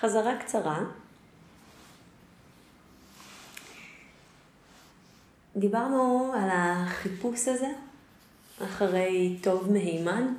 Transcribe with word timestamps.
חזרה 0.00 0.38
קצרה. 0.40 0.78
דיברנו 5.56 6.32
על 6.36 6.48
החיפוש 6.52 7.48
הזה 7.48 7.72
אחרי 8.64 9.38
טוב 9.42 9.72
מהימן 9.72 10.34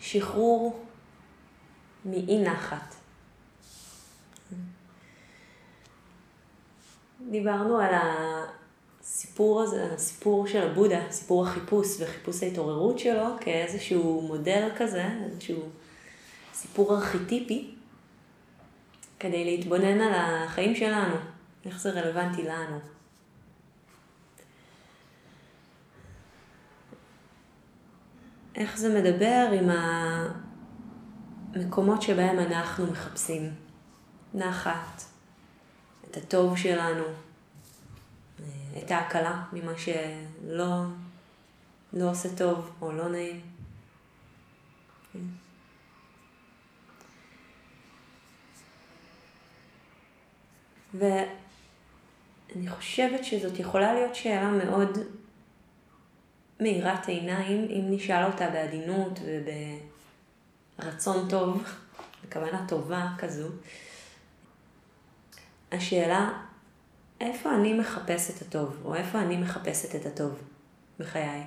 ושחרור 0.00 0.84
מאי 2.04 2.42
נחת. 2.44 2.94
דיברנו 7.30 7.78
על 7.78 7.94
הסיפור 9.06 9.62
הזה, 9.62 9.92
הסיפור 9.94 10.46
של 10.46 10.70
הבודה, 10.70 11.00
סיפור 11.10 11.46
החיפוש 11.46 12.00
וחיפוש 12.00 12.42
ההתעוררות 12.42 12.98
שלו 12.98 13.26
כאיזשהו 13.40 14.22
מודל 14.22 14.68
כזה, 14.76 15.08
איזשהו 15.24 15.62
סיפור 16.54 16.94
ארכיטיפי, 16.94 17.74
כדי 19.20 19.44
להתבונן 19.44 20.00
על 20.00 20.12
החיים 20.14 20.74
שלנו, 20.74 21.14
איך 21.66 21.80
זה 21.80 21.90
רלוונטי 21.90 22.42
לנו. 22.42 22.78
איך 28.54 28.78
זה 28.78 29.00
מדבר 29.00 29.48
עם 29.52 29.70
המקומות 31.54 32.02
שבהם 32.02 32.38
אנחנו 32.38 32.86
מחפשים 32.86 33.50
נחת, 34.34 35.02
את 36.10 36.16
הטוב 36.16 36.56
שלנו, 36.56 37.04
את 38.84 38.90
ההקלה 38.90 39.42
ממה 39.52 39.72
שלא 39.78 40.84
לא 41.92 42.10
עושה 42.10 42.28
טוב 42.36 42.70
או 42.80 42.92
לא 42.92 43.08
נעים. 43.08 43.40
ואני 50.94 52.68
חושבת 52.68 53.24
שזאת 53.24 53.58
יכולה 53.58 53.94
להיות 53.94 54.14
שאלה 54.14 54.50
מאוד 54.50 54.98
מאירת 56.60 57.08
עיניים, 57.08 57.68
אם 57.70 57.84
נשאל 57.90 58.24
אותה 58.24 58.50
בעדינות 58.50 59.18
וברצון 60.78 61.28
טוב, 61.28 61.64
בכוונה 62.24 62.64
טובה 62.68 63.08
כזו. 63.18 63.48
השאלה, 65.72 66.45
איפה 67.20 67.54
אני 67.54 67.78
מחפש 67.78 68.30
את 68.30 68.42
הטוב, 68.42 68.82
או 68.84 68.94
איפה 68.94 69.20
אני 69.20 69.36
מחפשת 69.36 69.94
את 69.94 70.06
הטוב 70.06 70.42
בחיי? 70.98 71.42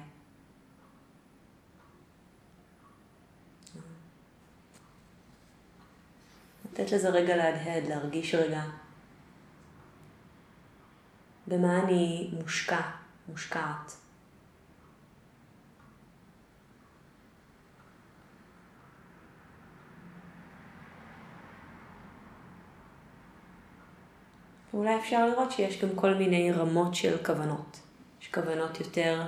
לתת 6.65 6.91
לזה 6.91 7.09
רגע 7.09 7.35
להדהד, 7.35 7.83
להרגיש 7.87 8.35
רגע 8.35 8.63
במה 11.47 11.83
אני 11.83 12.31
מושקע, 12.33 12.81
מושקעת. 13.29 13.93
ואולי 24.73 24.99
אפשר 24.99 25.27
לראות 25.27 25.51
שיש 25.51 25.81
גם 25.81 25.89
כל 25.95 26.13
מיני 26.13 26.51
רמות 26.51 26.95
של 26.95 27.17
כוונות. 27.25 27.79
יש 28.21 28.27
כוונות 28.27 28.79
יותר 28.79 29.21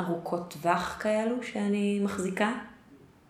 ארוכות 0.00 0.50
טווח 0.50 0.96
כאלו 1.00 1.42
שאני 1.42 2.00
מחזיקה, 2.00 2.52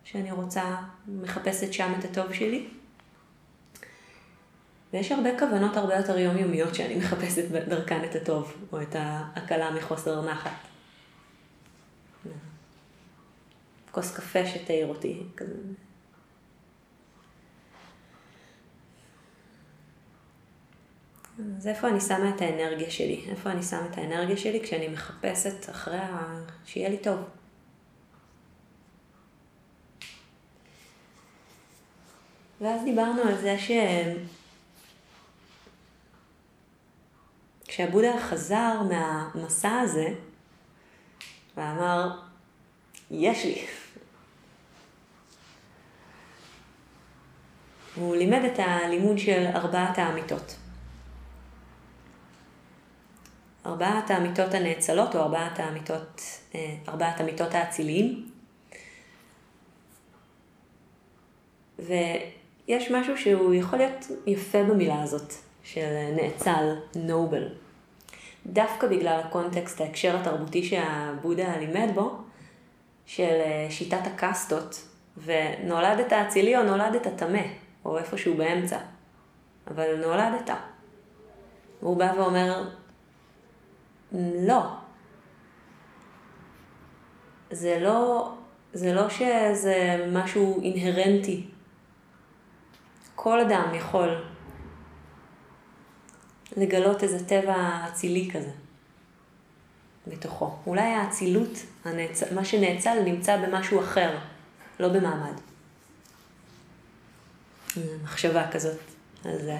שאני 0.03 0.31
רוצה, 0.31 0.75
מחפשת 1.07 1.73
שם 1.73 1.93
את 1.99 2.05
הטוב 2.05 2.33
שלי. 2.33 2.67
ויש 4.93 5.11
הרבה 5.11 5.39
כוונות 5.39 5.77
הרבה 5.77 5.95
יותר 5.95 6.17
יומיומיות 6.17 6.75
שאני 6.75 6.95
מחפשת 6.95 7.51
דרכן 7.51 8.03
את 8.03 8.15
הטוב, 8.15 8.53
או 8.71 8.81
את 8.81 8.95
ההקלה 8.95 9.71
מחוסר 9.71 10.25
נחת. 10.31 10.51
כוס 13.91 14.15
קפה 14.15 14.45
שתעיר 14.45 14.87
אותי, 14.87 15.23
כזה. 15.37 15.53
אז 21.57 21.67
איפה 21.67 21.87
אני 21.87 22.01
שמה 22.01 22.29
את 22.35 22.41
האנרגיה 22.41 22.91
שלי? 22.91 23.25
איפה 23.29 23.49
אני 23.49 23.63
שמה 23.63 23.85
את 23.91 23.97
האנרגיה 23.97 24.37
שלי 24.37 24.59
כשאני 24.63 24.87
מחפשת 24.87 25.69
אחרי 25.69 25.97
ה... 25.97 26.39
שיהיה 26.65 26.89
לי 26.89 26.97
טוב? 26.97 27.19
ואז 32.61 32.83
דיברנו 32.83 33.21
על 33.21 33.37
זה 33.37 33.59
ש... 33.59 33.71
כשהבודה 37.67 38.19
חזר 38.29 38.81
מהמסע 38.89 39.79
הזה, 39.79 40.07
ואמר, 41.57 42.19
יש 43.11 43.45
לי. 43.45 43.65
הוא 47.95 48.15
לימד 48.15 48.43
את 48.43 48.59
הלימוד 48.59 49.17
של 49.17 49.45
ארבעת 49.55 49.97
האמיתות. 49.97 50.55
ארבעת 53.65 54.11
האמיתות 54.11 54.53
הנאצלות, 54.53 55.15
או 55.15 55.19
ארבעת 55.19 55.59
האמיתות, 55.59 56.21
אה, 56.55 56.75
ארבעת 56.87 57.21
אמיתות 57.21 57.53
האציליים. 57.55 58.29
ויש 61.79 62.91
משהו 62.91 63.17
שהוא 63.17 63.53
יכול 63.53 63.79
להיות 63.79 64.07
יפה 64.27 64.63
במילה 64.63 65.03
הזאת, 65.03 65.33
של 65.63 66.09
נאצל, 66.15 66.75
נובל. 66.95 67.49
דווקא 68.45 68.87
בגלל 68.87 69.21
הקונטקסט, 69.25 69.81
ההקשר 69.81 70.17
התרבותי 70.17 70.63
שהבודה 70.63 71.57
לימד 71.57 71.89
בו, 71.95 72.17
של 73.05 73.23
אה, 73.23 73.67
שיטת 73.69 74.07
הקאסטות, 74.07 74.87
ונולדת 75.25 76.13
אצילי 76.13 76.57
או 76.57 76.63
נולדת 76.63 77.07
טמא, 77.17 77.41
או 77.85 77.97
איפשהו 77.97 78.33
באמצע, 78.33 78.77
אבל 79.67 79.95
נולדת. 79.95 80.49
הוא 81.79 81.97
בא 81.97 82.13
ואומר, 82.17 82.63
לא. 84.13 84.63
זה 87.51 87.79
לא, 87.79 88.33
זה 88.73 88.93
לא 88.93 89.09
שזה 89.09 90.07
משהו 90.11 90.61
אינהרנטי. 90.63 91.47
כל 93.15 93.39
אדם 93.39 93.73
יכול 93.75 94.23
לגלות 96.57 97.03
איזה 97.03 97.27
טבע 97.27 97.87
אצילי 97.87 98.29
כזה 98.33 98.51
בתוכו. 100.07 100.55
אולי 100.67 100.81
האצילות, 100.81 101.57
הנאצ... 101.85 102.23
מה 102.31 102.45
שנאצל, 102.45 103.03
נמצא 103.05 103.37
במשהו 103.37 103.79
אחר, 103.79 104.17
לא 104.79 104.87
במעמד. 104.87 105.33
מחשבה 108.03 108.51
כזאת 108.51 108.79
על 109.25 109.37
זה. 109.41 109.57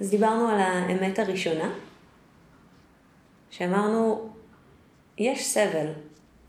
אז 0.00 0.10
דיברנו 0.10 0.48
על 0.48 0.60
האמת 0.60 1.18
הראשונה, 1.18 1.72
שאמרנו, 3.52 4.30
יש 5.18 5.46
סבל, 5.46 5.86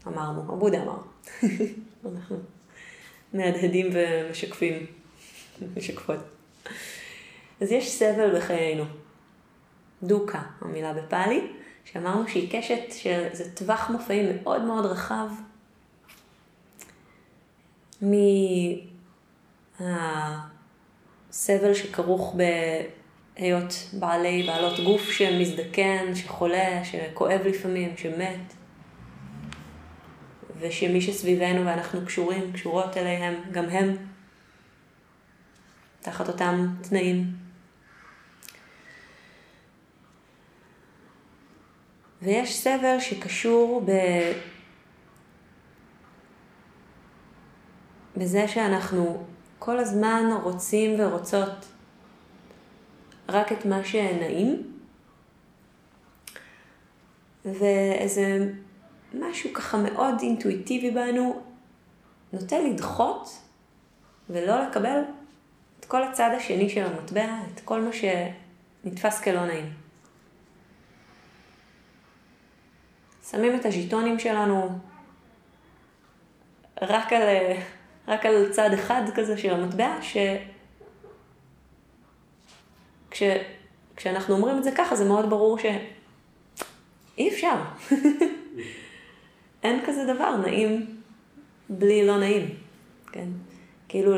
אמרנו, 0.07 0.53
הבודה 0.53 0.83
אמר. 0.83 0.97
אנחנו 2.13 2.37
מהדהדים 3.33 3.89
ומשקפים, 3.93 4.85
משקפות. 5.75 6.19
אז 7.61 7.71
יש 7.71 7.91
סבל 7.91 8.37
בחיינו. 8.37 8.83
דוקה, 10.03 10.41
המילה 10.61 10.93
בפאלי, 10.93 11.47
שאמרנו 11.85 12.27
שהיא 12.27 12.59
קשת 12.59 12.91
שזה 12.91 13.55
טווח 13.55 13.89
מופעים 13.89 14.25
מאוד 14.35 14.61
מאוד 14.61 14.85
רחב 14.85 15.27
מהסבל 21.31 21.73
שכרוך 21.73 22.35
בהיות 23.39 23.89
בעלי, 23.93 24.43
בעלות 24.43 24.79
גוף 24.79 25.11
שמזדקן, 25.11 26.15
שחולה, 26.15 26.85
שכואב 26.85 27.41
לפעמים, 27.45 27.97
שמת, 27.97 28.53
ושמי 30.59 31.01
שסביבנו 31.01 31.65
ואנחנו 31.65 32.05
קשורים, 32.05 32.53
קשורות 32.53 32.97
אליהם, 32.97 33.33
גם 33.51 33.69
הם 33.69 33.95
תחת 36.01 36.27
אותם 36.27 36.67
תנאים. 36.81 37.25
ויש 42.21 42.57
סבל 42.57 42.99
שקשור 42.99 43.83
ב... 43.85 43.91
בזה 48.17 48.47
שאנחנו 48.47 49.23
כל 49.59 49.79
הזמן 49.79 50.23
רוצים 50.43 50.99
ורוצות 50.99 51.72
רק 53.29 53.51
את 53.51 53.65
מה 53.65 53.85
שנעים, 53.85 54.73
ואיזה 57.45 58.51
משהו 59.13 59.53
ככה 59.53 59.77
מאוד 59.77 60.15
אינטואיטיבי 60.21 60.91
בנו 60.91 61.41
נוטה 62.33 62.59
לדחות 62.59 63.29
ולא 64.29 64.63
לקבל 64.63 65.01
את 65.79 65.85
כל 65.85 66.03
הצד 66.03 66.29
השני 66.37 66.69
של 66.69 66.85
המטבע, 66.85 67.37
את 67.53 67.59
כל 67.59 67.81
מה 67.81 67.91
שנתפס 67.93 69.21
כלא 69.21 69.45
נעים. 69.45 69.73
שמים 73.31 73.59
את 73.59 73.65
הז'יטונים 73.65 74.19
שלנו 74.19 74.79
רק 76.81 77.13
על, 77.13 77.23
רק 78.07 78.25
על 78.25 78.49
צד 78.51 78.73
אחד 78.73 79.01
כזה 79.15 79.37
של 79.37 79.53
המטבע, 79.53 79.97
ש... 80.01 80.17
כש... 83.13 83.23
כשאנחנו 83.95 84.35
אומרים 84.35 84.57
את 84.57 84.63
זה 84.63 84.71
ככה, 84.77 84.95
זה 84.95 85.05
מאוד 85.05 85.29
ברור 85.29 85.57
שאי 85.57 87.29
אפשר. 87.29 87.55
אין 89.63 89.85
כזה 89.85 90.13
דבר 90.13 90.37
נעים 90.37 91.01
בלי 91.69 92.07
לא 92.07 92.17
נעים, 92.17 92.55
כן? 93.11 93.27
כאילו 93.89 94.15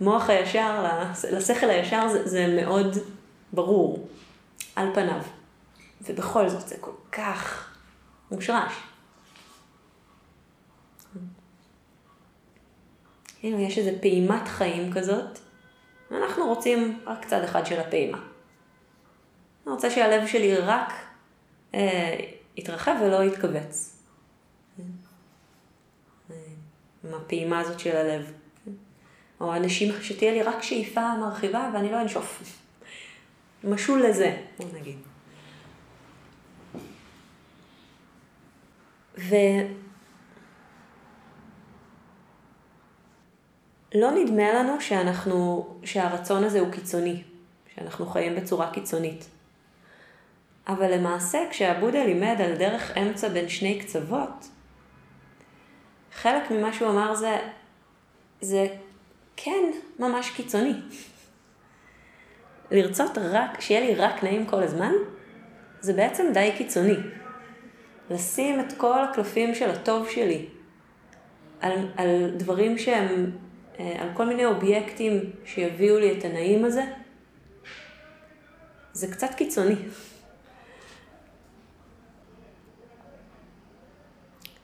למוח 0.00 0.30
הישר, 0.30 1.04
לשכל 1.32 1.70
הישר 1.70 2.08
זה, 2.08 2.28
זה 2.28 2.62
מאוד 2.62 2.98
ברור, 3.52 4.08
על 4.76 4.94
פניו. 4.94 5.20
ובכל 6.00 6.48
זאת 6.48 6.68
זה 6.68 6.76
כל 6.80 6.90
כך 7.12 7.68
מושרש. 8.30 8.72
כאילו 13.40 13.58
יש 13.58 13.78
איזו 13.78 13.90
פעימת 14.00 14.48
חיים 14.48 14.92
כזאת, 14.92 15.38
ואנחנו 16.14 16.46
רוצים 16.46 17.00
רק 17.06 17.24
צד 17.24 17.42
אחד 17.42 17.66
של 17.66 17.80
הפעימה. 17.80 18.18
אני 19.66 19.74
רוצה 19.74 19.90
שהלב 19.90 20.26
שלי 20.26 20.56
רק 20.56 20.92
אה, 21.74 22.16
יתרחב 22.56 22.94
ולא 23.02 23.22
יתכווץ. 23.22 23.90
עם 27.04 27.14
הפעימה 27.14 27.60
הזאת 27.60 27.80
של 27.80 27.96
הלב. 27.96 28.32
או 29.40 29.54
הנשימה, 29.54 30.02
שתהיה 30.02 30.32
לי 30.32 30.42
רק 30.42 30.62
שאיפה 30.62 31.14
מרחיבה 31.20 31.70
ואני 31.74 31.92
לא 31.92 32.00
אנשוף. 32.00 32.42
משול 33.64 34.06
לזה, 34.06 34.36
בוא 34.58 34.66
נגיד. 34.74 34.98
ולא 43.94 44.10
נדמה 44.10 44.52
לנו 44.52 44.80
שאנחנו, 44.80 45.66
שהרצון 45.84 46.44
הזה 46.44 46.60
הוא 46.60 46.72
קיצוני, 46.72 47.22
שאנחנו 47.74 48.06
חיים 48.06 48.36
בצורה 48.36 48.70
קיצונית. 48.70 49.24
אבל 50.68 50.94
למעשה, 50.94 51.38
כשהבודה 51.50 52.04
לימד 52.04 52.36
על 52.40 52.54
דרך 52.54 52.98
אמצע 52.98 53.28
בין 53.28 53.48
שני 53.48 53.80
קצוות, 53.80 54.48
חלק 56.12 56.50
ממה 56.50 56.72
שהוא 56.72 56.90
אמר 56.90 57.14
זה, 57.14 57.38
זה 58.40 58.66
כן 59.36 59.70
ממש 59.98 60.30
קיצוני. 60.30 60.74
לרצות 62.70 63.18
רק, 63.18 63.60
שיהיה 63.60 63.80
לי 63.80 63.94
רק 63.94 64.24
נעים 64.24 64.46
כל 64.46 64.62
הזמן, 64.62 64.92
זה 65.80 65.92
בעצם 65.92 66.26
די 66.34 66.52
קיצוני. 66.56 66.96
לשים 68.10 68.60
את 68.60 68.72
כל 68.76 69.02
הקלפים 69.04 69.54
של 69.54 69.70
הטוב 69.70 70.08
שלי 70.08 70.46
על, 71.60 71.72
על 71.96 72.30
דברים 72.36 72.78
שהם, 72.78 73.30
על 73.78 74.08
כל 74.14 74.26
מיני 74.26 74.44
אובייקטים 74.44 75.30
שיביאו 75.44 75.98
לי 75.98 76.18
את 76.18 76.24
הנעים 76.24 76.64
הזה, 76.64 76.84
זה 78.92 79.12
קצת 79.12 79.34
קיצוני. 79.36 79.76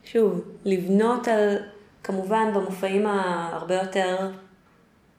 שוב, 0.05 0.41
לבנות 0.65 1.29
על, 1.29 1.57
כמובן 2.03 2.51
במופעים 2.55 3.07
ההרבה 3.07 3.75
יותר 3.75 4.31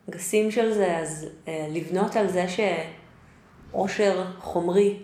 גסים 0.09 0.51
של 0.51 0.73
זה, 0.73 0.97
אז 0.97 1.27
אה, 1.47 1.67
לבנות 1.69 2.15
על 2.15 2.27
זה 2.27 2.45
שעושר 3.71 4.25
חומרי, 4.39 4.99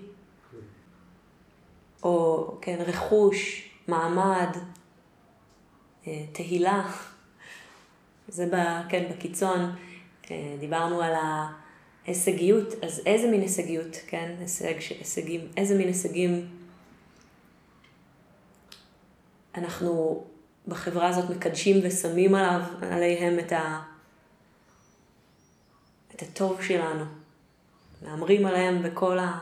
או 2.03 2.47
כן, 2.61 2.77
רכוש, 2.87 3.69
מעמד, 3.87 4.57
אה, 6.07 6.25
תהילה, 6.31 6.83
זה 8.27 8.45
ב, 8.51 8.55
כן, 8.89 9.11
בקיצון, 9.11 9.75
אה, 10.31 10.55
דיברנו 10.59 11.01
על 11.01 11.13
ההישגיות, 12.05 12.83
אז 12.83 13.01
איזה 13.05 13.27
מין 13.27 13.41
הישגיות, 13.41 13.97
כן, 14.07 14.35
הישג, 14.39 14.73
הישגים, 14.99 15.47
איזה 15.57 15.77
מין 15.77 15.87
הישגים 15.87 16.47
אנחנו 19.57 20.23
בחברה 20.67 21.07
הזאת 21.07 21.29
מקדשים 21.29 21.79
ושמים 21.83 22.35
עליו, 22.35 22.61
עליהם 22.81 23.39
את, 23.39 23.51
ה, 23.51 23.81
את 26.15 26.21
הטוב 26.21 26.61
שלנו. 26.61 27.05
מהמרים 28.01 28.45
עליהם 28.45 28.83
בכל 28.83 29.19
ה... 29.19 29.37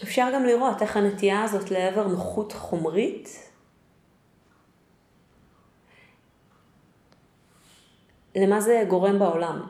ואפשר 0.00 0.30
גם 0.34 0.44
לראות 0.44 0.82
איך 0.82 0.96
הנטייה 0.96 1.42
הזאת 1.42 1.70
לעבר 1.70 2.06
נוחות 2.06 2.52
חומרית 2.52 3.50
למה 8.36 8.60
זה 8.60 8.84
גורם 8.88 9.18
בעולם. 9.18 9.66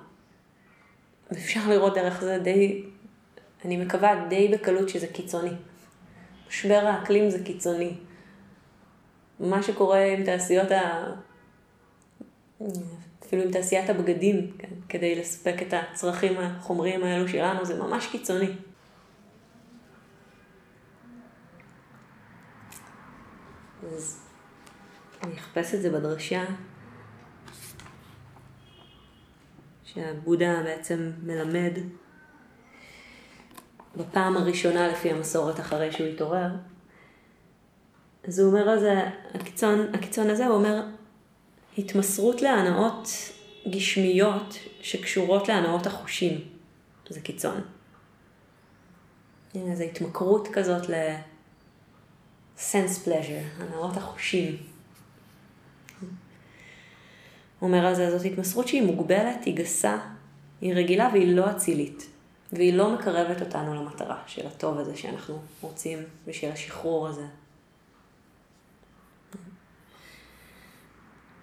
אפשר 1.33 1.61
לראות 1.69 1.95
דרך 1.95 2.21
זה 2.21 2.39
די 2.39 2.85
אני 3.65 3.77
מקווה 3.77 4.27
די 4.29 4.49
בקלות 4.49 4.89
שזה 4.89 5.07
קיצוני. 5.07 5.51
משבר 6.49 6.87
האקלים 6.87 7.31
זה 7.31 7.45
קיצוני. 7.45 7.95
מה 9.41 9.63
שקורה 9.63 10.05
עם 10.05 10.25
תעשיות 10.25 10.71
ה... 10.71 11.07
אפילו 13.23 13.43
עם 13.43 13.51
תעשיית 13.51 13.91
הבגדים, 13.91 14.53
כן, 14.59 14.69
כדי 14.89 15.15
לספק 15.15 15.63
את 15.63 15.75
הצרכים 15.75 16.39
החומריים 16.39 17.05
האלו 17.05 17.29
שלנו, 17.29 17.65
זה 17.65 17.79
ממש 17.79 18.07
קיצוני. 18.07 18.51
אז 23.83 24.21
אני 25.23 25.35
אחפש 25.39 25.75
את 25.75 25.83
זה 25.83 25.91
בדרשה, 25.91 26.45
שהבודה 29.85 30.63
בעצם 30.63 31.11
מלמד 31.23 31.73
בפעם 33.97 34.37
הראשונה 34.37 34.89
לפי 34.89 35.11
המסורת 35.11 35.61
אחרי 35.61 35.93
שהוא 35.93 36.07
התעורר. 36.07 36.49
אז 38.29 38.39
הוא 38.39 38.49
אומר 38.49 38.69
על 38.69 38.81
זה, 38.81 38.95
הקיצון, 39.35 39.95
הקיצון 39.95 40.31
הזה, 40.31 40.47
הוא 40.47 40.55
אומר, 40.55 40.83
התמסרות 41.79 42.43
להנאות 42.43 43.09
גשמיות 43.71 44.55
שקשורות 44.81 45.49
להנאות 45.49 45.87
החושים. 45.87 46.41
זה 47.09 47.21
קיצון. 47.21 47.61
הנה, 49.55 49.77
זו 49.77 49.85
התמכרות 49.85 50.49
כזאת 50.53 50.89
ל-sense 52.61 53.07
pleasure, 53.07 53.63
הנאות 53.63 53.97
החושים. 53.97 54.57
אומר 57.63 57.87
על 57.87 57.95
זה, 57.95 58.19
זאת 58.19 58.27
התמסרות 58.27 58.69
שהיא 58.69 58.83
מוגבלת, 58.83 59.45
היא 59.45 59.57
גסה, 59.57 59.99
היא 60.61 60.75
רגילה 60.75 61.09
והיא 61.13 61.37
לא 61.37 61.51
אצילית. 61.51 62.07
והיא 62.53 62.75
לא 62.75 62.95
מקרבת 62.95 63.41
אותנו 63.41 63.75
למטרה 63.75 64.23
של 64.27 64.47
הטוב 64.47 64.79
הזה 64.79 64.97
שאנחנו 64.97 65.43
רוצים 65.61 65.99
בשביל 66.27 66.53
השחרור 66.53 67.09
הזה. 67.09 67.27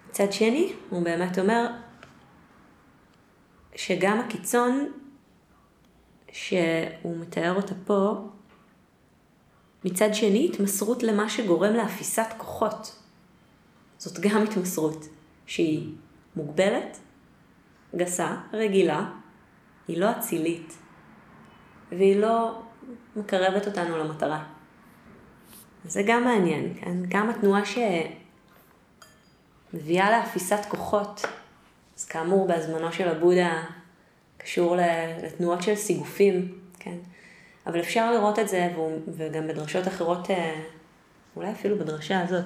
מצד 0.10 0.34
שני, 0.34 0.74
הוא 0.90 1.04
באמת 1.04 1.40
אומר 1.40 1.68
שגם 3.76 4.20
הקיצון 4.20 4.92
שהוא 6.32 7.18
מתאר 7.18 7.56
אותה 7.56 7.74
פה, 7.86 8.28
מצד 9.86 10.14
שני, 10.14 10.50
התמסרות 10.54 11.04
למה 11.04 11.30
שגורם 11.30 11.74
לאפיסת 11.74 12.28
כוחות. 12.38 13.00
זאת 13.98 14.20
גם 14.20 14.44
התמסרות 14.44 15.06
שהיא 15.46 15.94
מוגבלת, 16.36 16.98
גסה, 17.96 18.36
רגילה, 18.54 19.10
היא 19.88 19.98
לא 19.98 20.12
אצילית, 20.12 20.78
והיא 21.92 22.20
לא 22.20 22.62
מקרבת 23.16 23.68
אותנו 23.68 23.98
למטרה. 23.98 24.44
זה 25.86 26.04
גם 26.06 26.24
מעניין, 26.24 26.74
כן? 26.82 26.98
גם 27.08 27.30
התנועה 27.30 27.62
שמביאה 29.74 30.12
לאפיסת 30.12 30.60
כוחות, 30.68 31.22
אז 31.98 32.06
כאמור 32.06 32.48
בהזמנו 32.48 32.92
של 32.92 33.08
הבודה 33.08 33.64
קשור 34.38 34.76
לתנועות 35.24 35.64
של 35.64 35.76
סיגופים, 35.76 36.60
כן? 36.80 36.98
אבל 37.68 37.80
אפשר 37.80 38.12
לראות 38.12 38.40
את 38.40 38.50
זה, 38.50 38.74
וגם 39.08 39.48
בדרשות 39.48 39.88
אחרות, 39.88 40.32
אה, 40.32 40.62
אולי 41.36 41.52
אפילו 41.52 41.80
בדרשה 41.80 42.22
הזאת, 42.22 42.46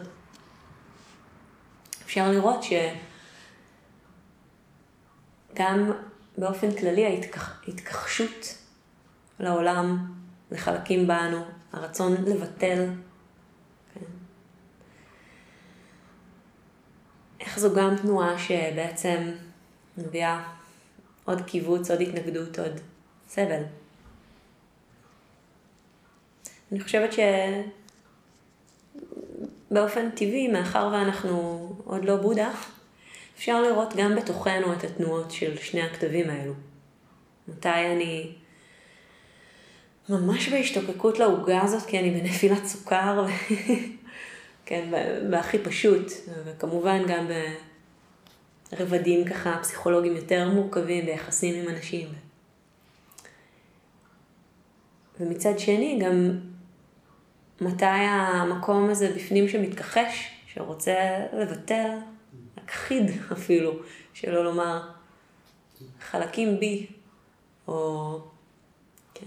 אפשר 2.05 2.31
לראות 2.31 2.63
שגם 5.53 5.91
באופן 6.37 6.71
כללי 6.77 7.05
ההתכחשות 7.67 8.57
לעולם, 9.39 10.13
לחלקים 10.51 11.07
בנו, 11.07 11.41
הרצון 11.73 12.13
לבטל. 12.13 12.89
כן. 13.93 14.05
איך 17.39 17.59
זו 17.59 17.75
גם 17.75 17.95
תנועה 18.01 18.39
שבעצם 18.39 19.31
מביאה 19.97 20.43
עוד 21.25 21.41
קיבוץ, 21.41 21.91
עוד 21.91 22.01
התנגדות, 22.01 22.59
עוד 22.59 22.79
סבל. 23.27 23.63
אני 26.71 26.79
חושבת 26.79 27.09
שבאופן 29.69 30.09
טבעי, 30.09 30.47
מאחר 30.47 30.89
ואנחנו 30.93 31.69
עוד 31.85 32.05
לא 32.05 32.15
בודה, 32.15 32.51
אפשר 33.35 33.61
לראות 33.61 33.93
גם 33.97 34.15
בתוכנו 34.15 34.73
את 34.73 34.83
התנועות 34.83 35.31
של 35.31 35.57
שני 35.57 35.81
הכתבים 35.81 36.29
האלו. 36.29 36.53
מתי 37.47 37.69
אני 37.69 38.31
ממש 40.09 40.49
בהשתוקקות 40.49 41.19
לעוגה 41.19 41.61
הזאת, 41.61 41.85
כי 41.85 41.99
אני 41.99 42.11
בנפילת 42.11 42.65
סוכר, 42.65 43.25
כן, 44.65 44.91
בהכי 45.29 45.59
פשוט, 45.59 46.11
וכמובן 46.45 47.03
גם 47.07 47.27
ברבדים 48.71 49.25
ככה 49.25 49.57
פסיכולוגיים 49.61 50.15
יותר 50.15 50.49
מורכבים 50.49 51.05
ביחסים 51.05 51.55
עם 51.55 51.75
אנשים. 51.75 52.07
ומצד 55.19 55.59
שני, 55.59 55.99
גם 56.01 56.39
מתי 57.61 57.85
המקום 57.85 58.89
הזה 58.89 59.13
בפנים 59.15 59.49
שמתכחש, 59.49 60.31
שרוצה 60.47 61.25
לבטל, 61.33 61.97
להכחיד 62.57 63.11
אפילו, 63.31 63.71
שלא 64.13 64.43
לומר 64.43 64.89
חלקים 66.01 66.59
בי, 66.59 66.87
או... 67.67 68.19
כן. 69.13 69.25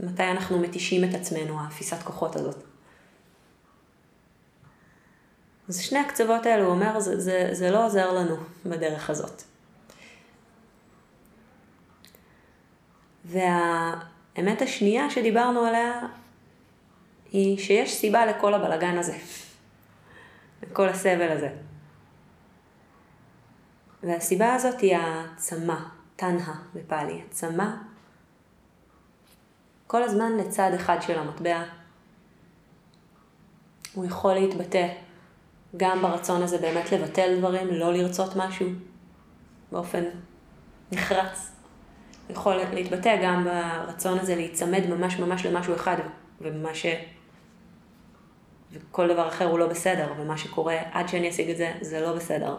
מתי 0.00 0.22
אנחנו 0.22 0.58
מתישים 0.58 1.04
את 1.04 1.14
עצמנו, 1.14 1.60
האפיסת 1.60 2.02
כוחות 2.02 2.36
הזאת. 2.36 2.56
אז 5.68 5.80
שני 5.80 5.98
הקצוות 5.98 6.46
האלו, 6.46 6.64
הוא 6.64 6.72
אומר, 6.72 7.00
זה, 7.00 7.20
זה, 7.20 7.48
זה 7.52 7.70
לא 7.70 7.86
עוזר 7.86 8.12
לנו 8.12 8.36
בדרך 8.66 9.10
הזאת. 9.10 9.42
והאמת 13.24 14.62
השנייה 14.62 15.10
שדיברנו 15.10 15.60
עליה, 15.60 16.00
היא 17.32 17.58
שיש 17.58 17.94
סיבה 17.94 18.26
לכל 18.26 18.54
הבלגן 18.54 18.98
הזה, 18.98 19.18
לכל 20.62 20.88
הסבל 20.88 21.30
הזה. 21.30 21.48
והסיבה 24.02 24.54
הזאת 24.54 24.80
היא 24.80 24.96
הצמא, 24.96 25.76
תנהה 26.16 26.54
בפאלי, 26.74 27.22
הצמא 27.26 27.66
כל 29.90 30.02
הזמן 30.02 30.32
לצד 30.36 30.70
אחד 30.74 31.02
של 31.02 31.18
המטבע. 31.18 31.62
הוא 33.94 34.04
יכול 34.04 34.34
להתבטא 34.34 34.88
גם 35.76 36.02
ברצון 36.02 36.42
הזה 36.42 36.58
באמת 36.58 36.92
לבטל 36.92 37.38
דברים, 37.38 37.66
לא 37.66 37.92
לרצות 37.92 38.36
משהו 38.36 38.66
באופן 39.72 40.04
נחרץ. 40.92 41.59
יכול 42.32 42.56
להתבטא 42.72 43.16
גם 43.22 43.44
ברצון 43.44 44.18
הזה 44.18 44.36
להיצמד 44.36 44.86
ממש 44.86 45.18
ממש 45.18 45.46
למשהו 45.46 45.74
אחד, 45.74 45.96
ומה 46.40 46.74
ש... 46.74 46.86
וכל 48.72 49.08
דבר 49.08 49.28
אחר 49.28 49.44
הוא 49.44 49.58
לא 49.58 49.66
בסדר, 49.66 50.12
ומה 50.18 50.38
שקורה 50.38 50.76
עד 50.92 51.08
שאני 51.08 51.30
אשיג 51.30 51.50
את 51.50 51.56
זה, 51.56 51.72
זה 51.80 52.00
לא 52.00 52.12
בסדר. 52.12 52.56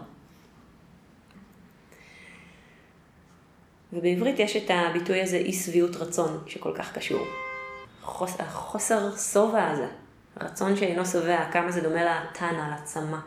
ובעברית 3.93 4.39
יש 4.39 4.55
את 4.55 4.69
הביטוי 4.69 5.21
הזה 5.21 5.37
אי 5.37 5.53
שביעות 5.53 5.95
רצון, 5.95 6.43
שכל 6.47 6.71
כך 6.75 6.93
קשור. 6.93 7.25
חוס, 8.01 8.39
החוסר 8.39 9.15
שובע 9.15 9.69
הזה, 9.69 9.87
הרצון 10.35 10.75
שאינו 10.75 11.05
שבע, 11.05 11.51
כמה 11.51 11.71
זה 11.71 11.81
דומה 11.81 12.03
לתנא, 12.05 12.75
לצמא. 12.75 13.17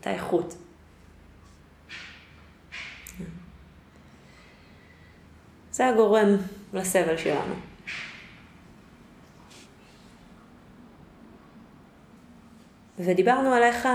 את 0.00 0.06
האיכות. 0.06 0.54
זה 5.78 5.88
הגורם 5.88 6.36
לסבל 6.74 7.16
שלנו. 7.16 7.54
ודיברנו 12.98 13.52
על 13.52 13.62
איך, 13.62 13.88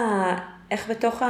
איך 0.72 0.90
בתוך 0.90 1.22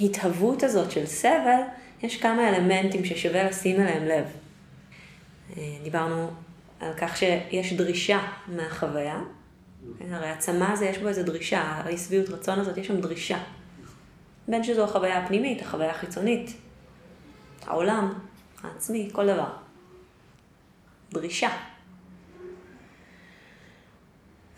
ההתהוות 0.00 0.62
הזאת 0.62 0.90
של 0.90 1.06
סבל, 1.06 1.60
יש 2.02 2.16
כמה 2.16 2.48
אלמנטים 2.48 3.04
ששווה 3.04 3.44
לשים 3.44 3.80
אליהם 3.80 4.04
לב. 4.04 4.24
אה, 5.56 5.62
דיברנו 5.82 6.30
על 6.80 6.92
כך 6.96 7.16
שיש 7.16 7.72
דרישה 7.72 8.20
מהחוויה, 8.48 9.20
כן, 9.98 10.12
הרי 10.12 10.28
הצמא 10.28 10.72
הזה 10.72 10.86
יש 10.86 10.98
בו 10.98 11.08
איזו 11.08 11.22
דרישה, 11.22 11.60
האי 11.60 11.98
שביעות 11.98 12.28
רצון 12.28 12.58
הזאת, 12.58 12.76
יש 12.76 12.86
שם 12.86 13.00
דרישה. 13.00 13.38
בין 14.48 14.64
שזו 14.64 14.84
החוויה 14.84 15.18
הפנימית, 15.18 15.62
החוויה 15.62 15.90
החיצונית, 15.90 16.67
העולם, 17.68 18.12
העצמי, 18.62 19.08
כל 19.12 19.26
דבר. 19.26 19.48
דרישה. 21.12 21.50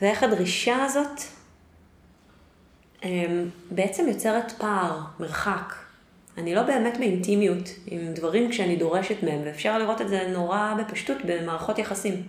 ואיך 0.02 0.22
הדרישה 0.22 0.84
הזאת 0.84 1.20
אמ, 3.04 3.48
בעצם 3.70 4.08
יוצרת 4.08 4.52
פער, 4.52 5.00
מרחק, 5.20 5.74
אני 6.38 6.54
לא 6.54 6.62
באמת 6.62 6.98
באינטימיות 6.98 7.68
עם 7.86 8.14
דברים 8.14 8.50
כשאני 8.50 8.76
דורשת 8.76 9.22
מהם, 9.22 9.40
ואפשר 9.44 9.78
לראות 9.78 10.00
את 10.00 10.08
זה 10.08 10.28
נורא 10.28 10.74
בפשטות 10.78 11.16
במערכות 11.26 11.78
יחסים. 11.78 12.22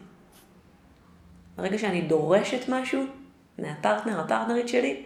ברגע 1.55 1.77
שאני 1.77 2.01
דורשת 2.01 2.69
משהו 2.69 3.03
מהפרטנר, 3.59 4.19
הפרטנרית 4.19 4.67
שלי, 4.67 5.05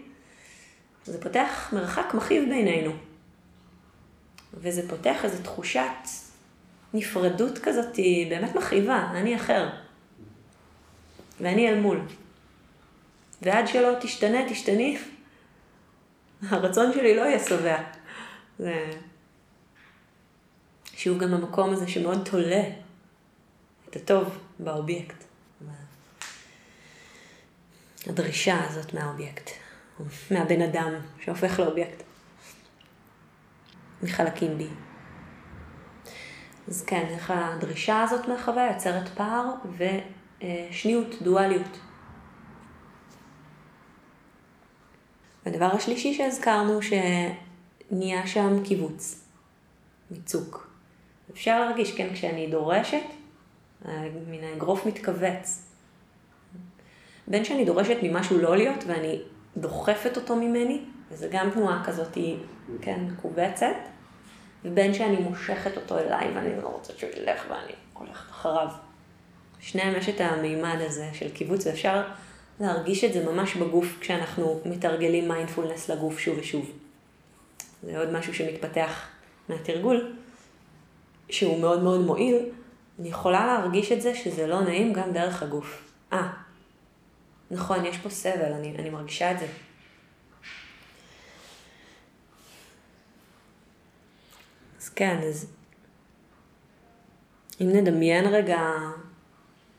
זה 1.05 1.21
פותח 1.21 1.69
מרחק 1.73 2.13
מכאיב 2.13 2.49
בינינו. 2.49 2.91
וזה 4.57 4.89
פותח 4.89 5.25
איזו 5.25 5.43
תחושת 5.43 6.07
נפרדות 6.93 7.57
כזאת, 7.57 7.95
היא 7.95 8.29
באמת 8.29 8.55
מכאיבה, 8.55 9.11
אני 9.11 9.35
אחר. 9.35 9.69
ואני 11.41 11.69
אל 11.69 11.79
מול. 11.79 12.01
ועד 13.41 13.67
שלא 13.67 13.89
תשתנה, 14.01 14.49
תשתני, 14.49 14.97
הרצון 16.41 16.93
שלי 16.93 17.15
לא 17.15 17.21
יהיה 17.21 17.39
שבע. 17.39 17.77
זה... 18.59 18.91
שוב 20.93 21.19
גם 21.19 21.33
המקום 21.33 21.73
הזה 21.73 21.87
שמאוד 21.87 22.29
תולה 22.31 22.63
את 23.89 23.95
הטוב 23.95 24.37
באובייקט. 24.59 25.25
הדרישה 28.07 28.63
הזאת 28.63 28.93
מהאובייקט, 28.93 29.49
מהבן 30.31 30.61
אדם 30.61 30.93
שהופך 31.19 31.59
לאובייקט, 31.59 32.03
מחלקים 34.05 34.57
בי. 34.57 34.67
אז 36.67 36.85
כן, 36.85 37.05
איך 37.09 37.33
הדרישה 37.35 38.03
הזאת 38.03 38.27
מהחוויה 38.27 38.71
יוצרת 38.73 39.07
פער 39.07 39.45
ושניות, 39.77 41.21
דואליות. 41.21 41.79
הדבר 45.45 45.69
השלישי 45.75 46.13
שהזכרנו, 46.13 46.81
ש... 46.81 46.93
נהיה 47.91 48.27
שם 48.27 48.63
קיבוץ, 48.63 49.23
מיצוק. 50.11 50.67
אפשר 51.31 51.59
להרגיש, 51.59 51.97
כן, 51.97 52.13
כשאני 52.13 52.47
דורשת, 52.47 53.03
מן 54.27 54.43
האגרוף 54.43 54.85
מתכווץ. 54.85 55.71
בין 57.27 57.45
שאני 57.45 57.65
דורשת 57.65 57.97
ממשהו 58.03 58.37
לא 58.37 58.57
להיות 58.57 58.83
ואני 58.87 59.21
דוחפת 59.57 60.17
אותו 60.17 60.35
ממני, 60.35 60.81
וזו 61.11 61.27
גם 61.31 61.49
תנועה 61.49 61.83
כזאת, 61.85 62.17
כן, 62.81 63.03
מכווצת, 63.03 63.75
ובין 64.65 64.93
שאני 64.93 65.15
מושכת 65.15 65.77
אותו 65.77 65.99
אליי 65.99 66.31
ואני 66.35 66.61
לא 66.61 66.67
רוצה 66.67 66.93
שהוא 66.97 67.09
ילך 67.17 67.41
ואני 67.49 67.73
הולכת 67.93 68.29
אחריו. 68.31 68.67
שניהם 69.59 69.95
יש 69.95 70.09
את 70.09 70.21
המימד 70.21 70.77
הזה 70.79 71.09
של 71.13 71.29
קיבוץ, 71.29 71.67
ואפשר 71.67 72.03
להרגיש 72.59 73.03
את 73.03 73.13
זה 73.13 73.25
ממש 73.25 73.55
בגוף 73.55 73.97
כשאנחנו 73.99 74.61
מתרגלים 74.65 75.27
מיינדפולנס 75.27 75.89
לגוף 75.89 76.19
שוב 76.19 76.37
ושוב. 76.39 76.71
זה 77.83 77.99
עוד 77.99 78.13
משהו 78.13 78.33
שמתפתח 78.33 79.07
מהתרגול, 79.49 80.15
שהוא 81.29 81.59
מאוד 81.59 81.83
מאוד 81.83 82.01
מועיל, 82.01 82.35
אני 82.99 83.09
יכולה 83.09 83.45
להרגיש 83.45 83.91
את 83.91 84.01
זה 84.01 84.15
שזה 84.15 84.47
לא 84.47 84.61
נעים 84.61 84.93
גם 84.93 85.11
דרך 85.11 85.43
הגוף. 85.43 85.91
אה, 86.13 86.29
נכון, 87.51 87.85
יש 87.85 87.97
פה 87.97 88.09
סבל, 88.09 88.53
אני, 88.53 88.75
אני 88.79 88.89
מרגישה 88.89 89.31
את 89.31 89.39
זה. 89.39 89.45
כן, 94.95 95.21
אז 95.27 95.51
אם 97.61 97.69
נדמיין 97.73 98.25
רגע, 98.25 98.59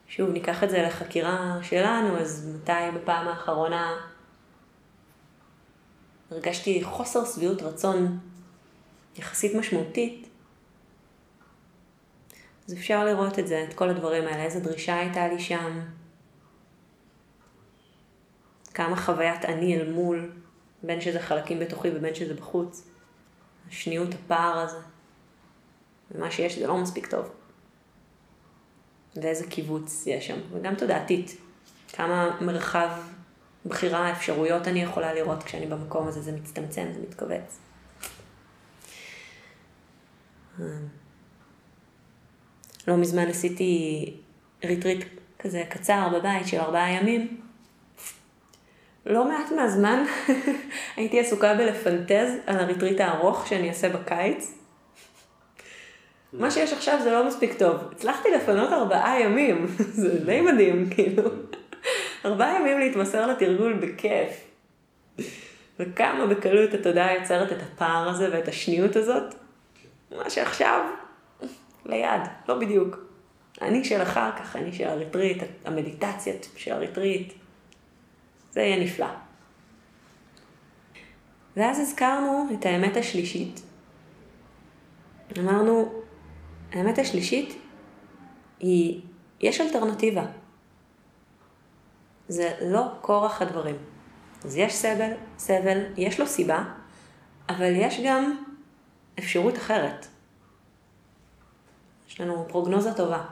שוב, 0.09 0.31
ניקח 0.31 0.65
את 0.65 0.71
זה 0.71 0.83
לחקירה 0.83 1.59
שלנו, 1.63 2.19
אז 2.19 2.55
מתי 2.55 2.97
בפעם 2.97 3.29
האחרונה 3.29 3.97
הרגשתי 6.31 6.85
חוסר 6.85 7.25
שביעות 7.25 7.63
רצון 7.63 8.19
יחסית 9.17 9.55
משמעותית 9.55 10.29
אז 12.69 12.73
אפשר 12.73 13.05
לראות 13.05 13.39
את 13.39 13.47
זה, 13.47 13.65
את 13.69 13.75
כל 13.75 13.89
הדברים 13.89 14.25
האלה, 14.25 14.45
איזה 14.45 14.61
דרישה 14.61 14.99
הייתה 14.99 15.29
לי 15.29 15.41
שם, 15.41 15.81
כמה 18.75 18.97
חוויית 18.97 19.45
אני 19.45 19.77
אל 19.77 19.93
מול, 19.93 20.33
בין 20.83 21.01
שזה 21.01 21.21
חלקים 21.21 21.59
בתוכי 21.59 21.89
ובין 21.95 22.15
שזה 22.15 22.35
בחוץ. 22.35 22.89
השניות 23.69 24.15
הפער 24.15 24.59
הזה. 24.59 24.79
ומה 26.11 26.31
שיש 26.31 26.59
זה 26.59 26.67
לא 26.67 26.77
מספיק 26.77 27.07
טוב. 27.07 27.29
ואיזה 29.17 29.47
קיבוץ 29.47 30.07
יש 30.07 30.27
שם, 30.27 30.39
וגם 30.53 30.75
תודעתית. 30.75 31.37
כמה 31.93 32.39
מרחב 32.41 32.89
בחירה, 33.67 34.13
אפשרויות 34.13 34.69
אני 34.69 34.83
יכולה 34.83 35.15
לראות 35.15 35.43
כשאני 35.43 35.67
במקום 35.67 36.09
הזה, 36.09 36.21
זה 36.21 36.33
מצטמצם, 36.33 36.87
זה 36.95 37.01
מתכווץ. 37.01 37.59
לא 42.89 42.97
מזמן 42.97 43.29
עשיתי 43.29 44.15
ריטריט 44.65 45.05
כזה 45.39 45.65
קצר 45.69 46.09
בבית 46.09 46.47
של 46.47 46.61
ארבעה 46.61 46.91
ימים. 46.91 47.41
לא 49.07 49.29
מעט 49.29 49.53
מהזמן 49.53 50.05
הייתי 50.97 51.21
עסוקה 51.21 51.55
בלפנטז 51.55 52.31
על 52.47 52.59
הריטריט 52.59 53.01
הארוך 53.01 53.47
שאני 53.47 53.69
אעשה 53.69 53.89
בקיץ. 53.89 54.53
מה 56.39 56.51
שיש 56.51 56.73
עכשיו 56.73 56.99
זה 57.03 57.11
לא 57.11 57.27
מספיק 57.27 57.59
טוב. 57.59 57.77
הצלחתי 57.93 58.29
לפנות 58.31 58.73
ארבעה 58.73 59.21
ימים, 59.21 59.67
זה 60.01 60.25
די 60.25 60.41
מדהים, 60.41 60.91
כאילו. 60.91 61.23
ארבעה 62.25 62.57
ימים 62.61 62.79
להתמסר 62.79 63.27
לתרגול 63.27 63.73
בכיף. 63.73 64.45
וכמה 65.81 66.27
בקלות 66.27 66.75
התודעה 66.75 67.15
יוצרת 67.15 67.53
את 67.53 67.63
הפער 67.63 68.09
הזה 68.09 68.29
ואת 68.33 68.49
השניות 68.49 68.97
הזאת. 68.97 69.35
מה 70.17 70.31
שעכשיו, 70.31 70.81
ליד, 71.87 72.21
לא 72.49 72.59
בדיוק. 72.59 72.97
אני 73.63 73.85
של 73.85 74.03
אחר 74.03 74.31
כך, 74.39 74.57
אני 74.57 74.73
של 74.73 74.89
הריטריט, 74.89 75.43
המדיטציה 75.65 76.35
של 76.57 76.73
הריטריט. 76.73 77.33
זה 78.51 78.61
יהיה 78.61 78.85
נפלא. 78.85 79.07
ואז 81.57 81.81
הזכרנו 81.81 82.49
את 82.55 82.67
האמת 82.67 82.97
השלישית. 82.97 83.63
אמרנו, 85.39 86.03
האמת 86.77 86.99
השלישית 86.99 87.59
היא, 88.61 89.01
יש 89.41 89.61
אלטרנטיבה. 89.61 90.27
זה 92.29 92.53
לא 92.63 92.83
כורח 93.01 93.43
הדברים. 93.43 93.77
אז 94.45 94.57
יש 94.57 94.75
סבל, 94.75 95.13
סבל, 95.39 95.85
יש 95.97 96.21
לו 96.21 96.27
סיבה, 96.27 96.65
אבל 97.49 97.73
יש 97.77 98.01
גם 98.05 98.37
אפשרות 99.19 99.57
אחרת. 99.57 100.07
יש 102.09 102.21
לנו 102.21 102.47
פרוגנוזה 102.49 102.95
טובה. 102.95 103.25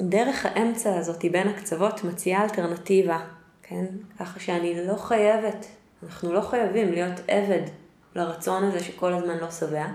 דרך 0.00 0.46
האמצע 0.46 0.96
הזאת 0.96 1.24
בין 1.32 1.48
הקצוות 1.48 2.04
מציעה 2.04 2.44
אלטרנטיבה, 2.44 3.26
כן? 3.62 3.84
ככה 4.18 4.40
שאני 4.40 4.86
לא 4.86 4.96
חייבת, 4.96 5.66
אנחנו 6.02 6.32
לא 6.32 6.40
חייבים 6.40 6.92
להיות 6.92 7.20
עבד 7.28 7.62
לרצון 8.18 8.64
הזה 8.64 8.84
שכל 8.84 9.12
הזמן 9.12 9.38
לא 9.38 9.50
שבע, 9.50 9.86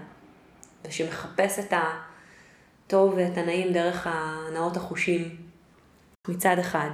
ושמחפש 0.84 1.60
את 1.60 1.74
הטוב 1.74 3.13
ואת 3.18 3.38
הנעים 3.38 3.74
דרך 3.74 4.08
הנאות 4.10 4.77
החושים 4.77 5.36
מצד 6.27 6.56
אחד, 6.60 6.89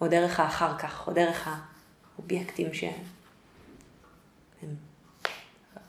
או 0.00 0.08
דרך 0.08 0.40
האחר 0.40 0.78
כך, 0.78 1.08
או 1.08 1.12
דרך 1.12 1.48
האובייקטים 2.16 2.74
שהם 2.74 3.04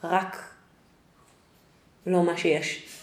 רק 0.04 0.54
לא 2.06 2.24
מה 2.24 2.38
שיש. 2.38 2.94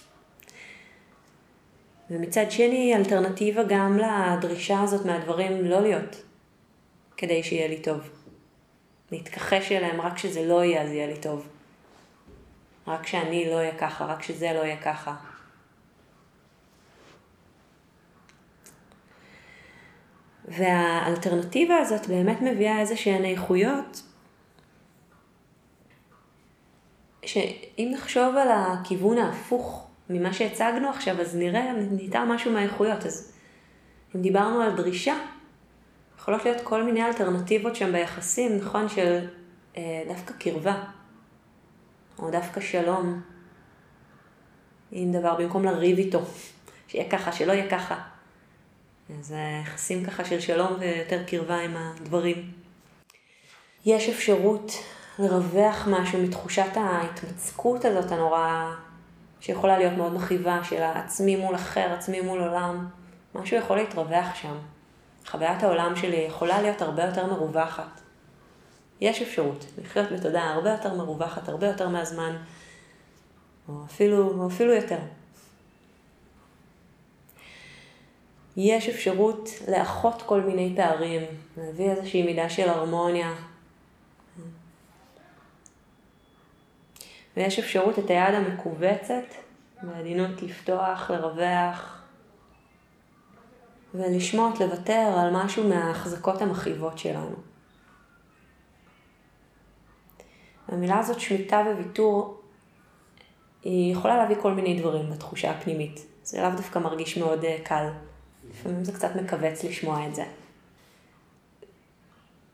ומצד 2.11 2.51
שני, 2.51 2.97
אלטרנטיבה 2.97 3.63
גם 3.69 3.99
לדרישה 3.99 4.81
הזאת 4.81 5.07
מהדברים 5.07 5.65
לא 5.65 5.81
להיות, 5.81 6.23
כדי 7.17 7.43
שיהיה 7.43 7.69
לי 7.69 7.83
טוב. 7.83 8.14
להתכחש 9.13 9.73
אליהם 9.73 10.01
רק 10.01 10.15
כשזה 10.15 10.47
לא 10.47 10.65
יהיה, 10.65 10.83
אז 10.83 10.91
יהיה 10.91 11.07
לי 11.07 11.21
טוב. 11.21 11.49
רק 12.87 13.07
שאני 13.07 13.51
לא 13.51 13.55
אהיה 13.55 13.79
ככה, 13.79 14.05
רק 14.05 14.23
שזה 14.23 14.53
לא 14.53 14.59
יהיה 14.59 14.83
ככה. 14.83 15.15
והאלטרנטיבה 20.45 21.77
הזאת 21.77 22.07
באמת 22.07 22.43
מביאה 22.43 22.81
איזה 22.81 22.97
שהן 22.97 23.25
איכויות, 23.25 24.03
שאם 27.25 27.91
נחשוב 27.95 28.37
על 28.37 28.49
הכיוון 28.51 29.19
ההפוך 29.19 29.89
ממה 30.11 30.33
שהצגנו 30.33 30.89
עכשיו, 30.89 31.21
אז 31.21 31.37
נראה, 31.37 31.73
ניתן 31.73 32.29
משהו 32.29 32.53
מהאיכויות. 32.53 33.07
אז 33.07 33.33
אם 34.17 34.23
דיברנו 34.23 34.63
על 34.63 34.77
דרישה, 34.77 35.15
יכולות 36.25 36.45
להיות 36.45 36.61
כל 36.61 36.83
מיני 36.83 37.05
אלטרנטיבות 37.05 37.77
שם 37.77 37.93
ביחסים, 37.93 38.57
נכון, 38.57 38.89
של 38.89 39.27
אה, 39.77 40.03
דווקא 40.09 40.35
קרבה, 40.39 40.83
או 42.19 42.31
דווקא 42.31 42.61
שלום, 42.61 43.21
עם 44.93 45.13
דבר, 45.13 45.35
במקום 45.35 45.65
לריב 45.65 45.99
איתו, 45.99 46.21
שיהיה 46.89 47.11
ככה, 47.11 47.33
שלא 47.33 47.53
יהיה 47.53 47.71
ככה. 47.71 48.01
אז 49.19 49.33
אה, 49.33 49.61
יחסים 49.63 50.05
ככה 50.05 50.25
של 50.25 50.41
שלום 50.41 50.73
ויותר 50.81 51.25
קרבה 51.27 51.61
עם 51.61 51.77
הדברים. 51.77 52.51
יש 53.87 54.09
אפשרות 54.09 54.73
לרווח 55.19 55.89
משהו 55.91 56.23
מתחושת 56.23 56.77
ההתמצקות 56.77 57.85
הזאת 57.85 58.13
הנורא, 58.13 58.75
שיכולה 59.41 59.79
להיות 59.79 59.93
מאוד 59.93 60.15
מכאיבה, 60.15 60.65
של 60.65 60.83
העצמי 60.83 61.37
מול 61.37 61.55
אחר, 61.55 61.93
עצמי 61.99 62.21
מול 62.21 62.41
עולם. 62.41 62.89
משהו 63.35 63.57
יכול 63.57 63.77
להתרווח 63.77 64.35
שם. 64.35 64.74
חוויית 65.27 65.63
העולם 65.63 65.97
שלי 65.97 66.17
יכולה 66.17 66.63
להיות 66.63 66.83
הרבה 66.83 67.05
יותר 67.05 67.27
מרווחת. 67.27 68.01
יש 69.01 69.23
אפשרות 69.23 69.67
לחיות 69.79 70.13
בתודעה 70.13 70.53
הרבה 70.53 70.71
יותר 70.71 70.95
מרווחת, 70.95 71.49
הרבה 71.49 71.67
יותר 71.67 71.89
מהזמן, 71.89 72.37
או 73.69 73.75
אפילו, 73.85 74.43
או 74.43 74.47
אפילו 74.49 74.73
יותר. 74.73 74.99
יש 78.57 78.89
אפשרות 78.89 79.49
לאחות 79.69 80.23
כל 80.27 80.41
מיני 80.41 80.73
פערים, 80.77 81.23
להביא 81.57 81.91
איזושהי 81.91 82.23
מידה 82.23 82.49
של 82.49 82.69
הרמוניה. 82.69 83.35
ויש 87.37 87.59
אפשרות 87.59 87.99
את 87.99 88.11
היד 88.11 88.35
המכווצת, 88.35 89.25
בעדינות 89.83 90.43
לפתוח, 90.43 91.11
לרווח, 91.11 91.94
ולשמוט, 93.95 94.61
לוותר 94.61 95.19
על 95.19 95.31
משהו 95.33 95.69
מההחזקות 95.69 96.43
המכאיבות 96.43 96.99
שלנו. 96.99 97.37
המילה 100.69 100.99
הזאת, 100.99 101.21
שמיטה 101.21 101.63
וויתור, 101.77 102.41
היא 103.63 103.93
יכולה 103.93 104.17
להביא 104.17 104.37
כל 104.43 104.53
מיני 104.53 104.81
דברים 104.81 105.11
בתחושה 105.11 105.51
הפנימית. 105.51 106.07
זה 106.23 106.43
לאו 106.43 106.51
דווקא 106.51 106.79
מרגיש 106.79 107.19
מאוד 107.19 107.45
uh, 107.45 107.69
קל. 107.69 107.89
לפעמים 108.51 108.85
זה 108.85 108.93
קצת 108.93 109.17
מכווץ 109.17 109.65
לשמוע 109.65 110.07
את 110.09 110.15
זה. 110.15 110.25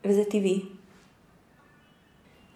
וזה 0.05 0.23
טבעי. 0.25 0.65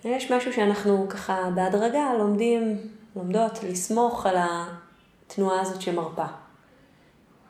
יש 0.04 0.32
משהו 0.32 0.54
שאנחנו 0.54 1.10
ככה 1.10 1.50
בהדרגה 1.56 2.14
לומדים, 2.18 2.78
לומדות 3.16 3.64
לסמוך 3.64 4.26
על 4.26 4.36
התנועה 4.40 5.62
הזאת 5.62 5.82
שמרפה. 5.82 6.26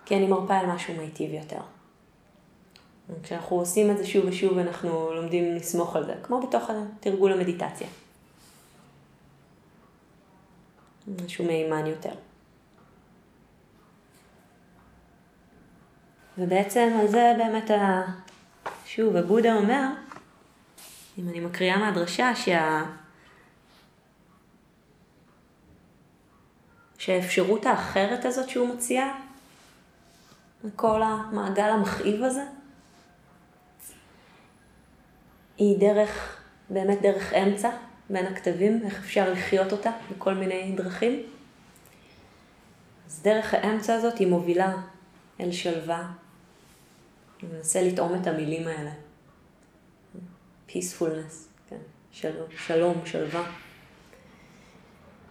כי 0.05 0.15
אני 0.15 0.27
מרפה 0.27 0.57
על 0.57 0.65
משהו 0.65 0.93
מיטיב 0.93 1.33
יותר. 1.33 1.61
כשאנחנו 3.23 3.55
עושים 3.55 3.91
את 3.91 3.97
זה 3.97 4.07
שוב 4.07 4.25
ושוב, 4.25 4.57
אנחנו 4.57 5.13
לומדים 5.13 5.55
לסמוך 5.55 5.95
על 5.95 6.05
זה, 6.05 6.13
כמו 6.23 6.41
בתוך 6.41 6.69
תרגול 6.99 7.31
המדיטציה. 7.31 7.87
משהו 11.23 11.45
מהימן 11.45 11.85
יותר. 11.85 12.13
ובעצם 16.37 16.97
על 16.99 17.07
זה 17.07 17.33
באמת, 17.37 17.71
ה... 17.71 18.03
שוב, 18.85 19.15
הבודה 19.15 19.55
אומר, 19.55 19.83
אם 21.17 21.29
אני 21.29 21.39
מקריאה 21.39 21.77
מהדרשה, 21.77 22.35
שה... 22.35 22.83
שהאפשרות 26.97 27.65
האחרת 27.65 28.25
הזאת 28.25 28.49
שהוא 28.49 28.75
מציע, 28.75 29.13
כל 30.75 31.01
המעגל 31.04 31.69
המכאיב 31.69 32.23
הזה, 32.23 32.43
היא 35.58 35.80
דרך, 35.80 36.38
באמת 36.69 37.01
דרך 37.01 37.34
אמצע 37.34 37.69
בין 38.10 38.25
הכתבים, 38.25 38.82
איך 38.86 38.99
אפשר 38.99 39.32
לחיות 39.32 39.71
אותה 39.71 39.91
בכל 40.12 40.34
מיני 40.34 40.75
דרכים. 40.78 41.23
אז 43.08 43.21
דרך 43.23 43.54
האמצע 43.54 43.93
הזאת 43.93 44.17
היא 44.17 44.28
מובילה 44.28 44.73
אל 45.39 45.51
שלווה. 45.51 46.12
אני 47.43 47.49
מנסה 47.54 47.82
לטעום 47.82 48.21
את 48.21 48.28
המילים 48.28 48.67
האלה. 48.67 48.91
peacefulness, 50.69 51.34
כן. 51.69 51.78
של, 52.12 52.41
שלום, 52.58 53.01
שלווה. 53.06 53.51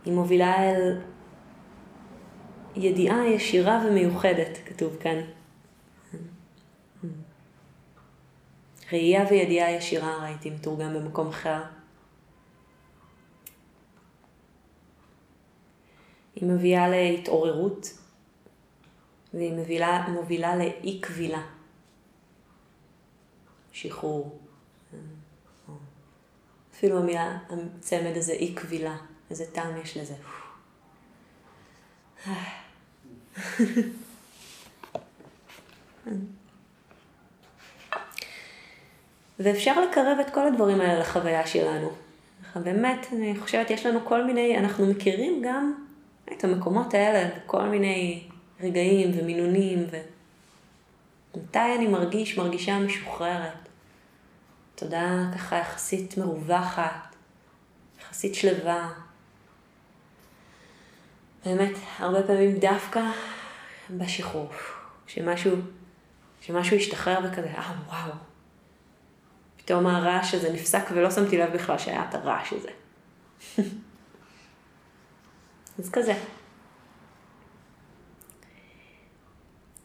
היא 0.05 0.13
מובילה 0.13 0.63
אל 0.63 1.01
ידיעה 2.77 3.27
ישירה 3.29 3.85
ומיוחדת, 3.87 4.59
כתוב 4.67 4.97
כאן. 5.01 5.21
ראייה 8.93 9.25
וידיעה 9.31 9.71
ישירה 9.71 10.23
ראיתי 10.23 10.51
מתורגם 10.51 10.95
במקום 10.95 11.29
אחר. 11.29 11.63
היא 16.35 16.49
מביאה 16.49 16.89
להתעוררות, 16.89 17.99
והיא 19.35 19.53
מובילה, 19.53 20.09
מובילה 20.09 20.57
לאי 20.57 21.01
קבילה, 21.01 21.43
שחרור. 23.73 24.39
אפילו 26.73 26.99
המילה, 26.99 27.39
הצמד 27.79 28.17
הזה, 28.17 28.33
אי 28.33 28.55
קבילה, 28.55 28.97
איזה 29.31 29.51
טעם 29.53 29.77
יש 29.77 29.97
לזה. 29.97 30.15
ואפשר 39.39 39.81
לקרב 39.81 40.19
את 40.21 40.31
כל 40.31 40.47
הדברים 40.47 40.81
האלה 40.81 41.01
לחוויה 41.01 41.47
שלנו. 41.47 41.91
באמת, 42.57 43.07
אני 43.13 43.37
חושבת, 43.41 43.71
יש 43.71 43.87
לנו 43.87 44.01
כל 44.05 44.25
מיני, 44.25 44.59
אנחנו 44.59 44.87
מכירים 44.87 45.43
גם 45.45 45.75
את 46.33 46.45
המקומות 46.45 46.95
האלה, 46.95 47.29
כל 47.47 47.63
מיני 47.63 48.23
רגעים 48.61 49.11
ומינונים, 49.15 49.87
ומתי 51.35 51.75
אני 51.77 51.87
מרגיש, 51.87 52.39
מרגישה 52.39 52.79
משוחררת. 52.79 53.69
תודה 54.75 55.31
ככה 55.35 55.57
יחסית 55.57 56.19
מרווחת, 56.19 57.15
יחסית 58.01 58.35
שלווה. 58.35 59.04
באמת, 61.45 61.73
הרבה 61.99 62.23
פעמים 62.23 62.59
דווקא 62.59 63.03
בשחרור, 63.91 64.51
כשמשהו, 65.07 65.57
כשמשהו 66.41 66.77
השתחרר 66.77 67.19
וכזה, 67.25 67.49
אה, 67.55 67.73
וואו. 67.89 68.13
פתאום 69.57 69.87
הרעש 69.87 70.35
הזה 70.35 70.53
נפסק 70.53 70.85
ולא 70.91 71.11
שמתי 71.11 71.39
לב 71.39 71.53
בכלל 71.53 71.79
שהיה 71.79 72.05
את 72.09 72.15
הרעש 72.15 72.53
הזה. 72.53 72.71
אז 75.79 75.91
כזה. 75.91 76.15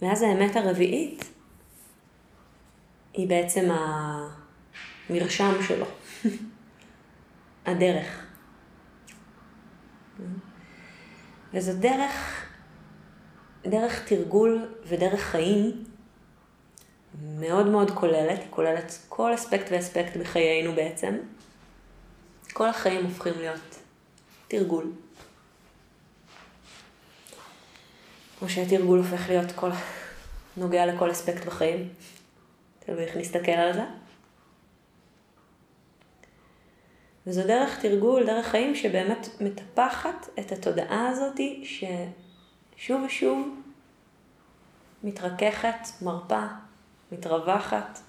ואז 0.02 0.22
האמת 0.22 0.56
הרביעית 0.56 1.26
היא 3.14 3.30
בעצם 3.30 3.70
המרשם 5.10 5.54
שלו, 5.68 5.86
הדרך. 7.66 8.26
וזו 11.54 11.72
דרך, 11.74 12.46
דרך 13.64 14.08
תרגול 14.08 14.76
ודרך 14.88 15.20
חיים 15.20 15.84
מאוד 17.22 17.68
מאוד 17.68 17.92
כוללת, 17.92 18.40
היא 18.40 18.48
כוללת 18.50 18.98
כל 19.10 19.34
אספקט 19.34 19.66
ואספקט 19.72 20.18
בחיינו 20.18 20.74
בעצם. 20.76 21.18
כל 22.54 22.70
החיים 22.70 23.06
הופכים 23.06 23.34
להיות 23.38 23.80
תרגול. 24.48 24.92
כמו 28.40 28.50
שהתרגול 28.50 29.00
הופך 29.00 29.30
להיות 29.30 29.52
כל, 29.56 29.70
נוגע 30.58 30.86
לכל 30.86 31.12
אספקט 31.12 31.46
בחיים. 31.46 31.90
תלוי 32.80 33.04
איך 33.04 33.18
נסתכל 33.18 33.52
על 33.52 33.74
זה. 33.74 33.84
וזו 37.30 37.44
דרך 37.48 37.80
תרגול, 37.82 38.26
דרך 38.26 38.48
חיים 38.48 38.76
שבאמת 38.76 39.28
מטפחת 39.42 40.28
את 40.40 40.52
התודעה 40.52 41.08
הזאתי 41.10 41.64
ששוב 42.78 43.04
ושוב 43.04 43.56
מתרככת, 45.04 45.88
מרפה, 46.02 46.44
מתרווחת. 47.12 48.00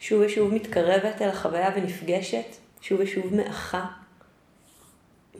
שוב 0.00 0.22
ושוב 0.26 0.54
מתקרבת 0.54 1.22
אל 1.22 1.28
החוויה 1.28 1.70
ונפגשת, 1.76 2.56
שוב 2.80 3.00
ושוב 3.00 3.34
מאחה. 3.34 3.86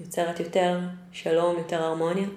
יוצרת 0.00 0.40
יותר 0.40 0.80
שלום, 1.12 1.58
יותר 1.58 1.82
הרמוניה. 1.82 2.28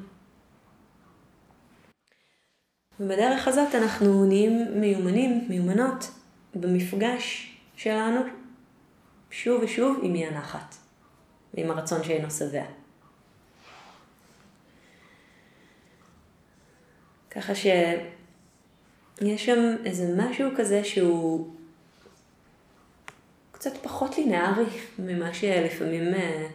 ובדרך 2.99 3.47
הזאת 3.47 3.75
אנחנו 3.75 4.25
נהיים 4.25 4.81
מיומנים, 4.81 5.45
מיומנות, 5.49 6.11
במפגש 6.55 7.52
שלנו 7.75 8.21
שוב 9.31 9.63
ושוב 9.63 9.99
עם 10.01 10.15
אי 10.15 10.25
הנחת, 10.25 10.75
ועם 11.53 11.71
הרצון 11.71 12.03
שאינו 12.03 12.31
שבע. 12.31 12.65
ככה 17.31 17.55
שיש 17.55 19.45
שם 19.45 19.75
איזה 19.85 20.15
משהו 20.17 20.49
כזה 20.57 20.83
שהוא 20.83 21.53
קצת 23.51 23.77
פחות 23.83 24.17
לינארי 24.17 24.65
ממה 24.99 25.33
שלפעמים 25.33 26.13
אה, 26.13 26.47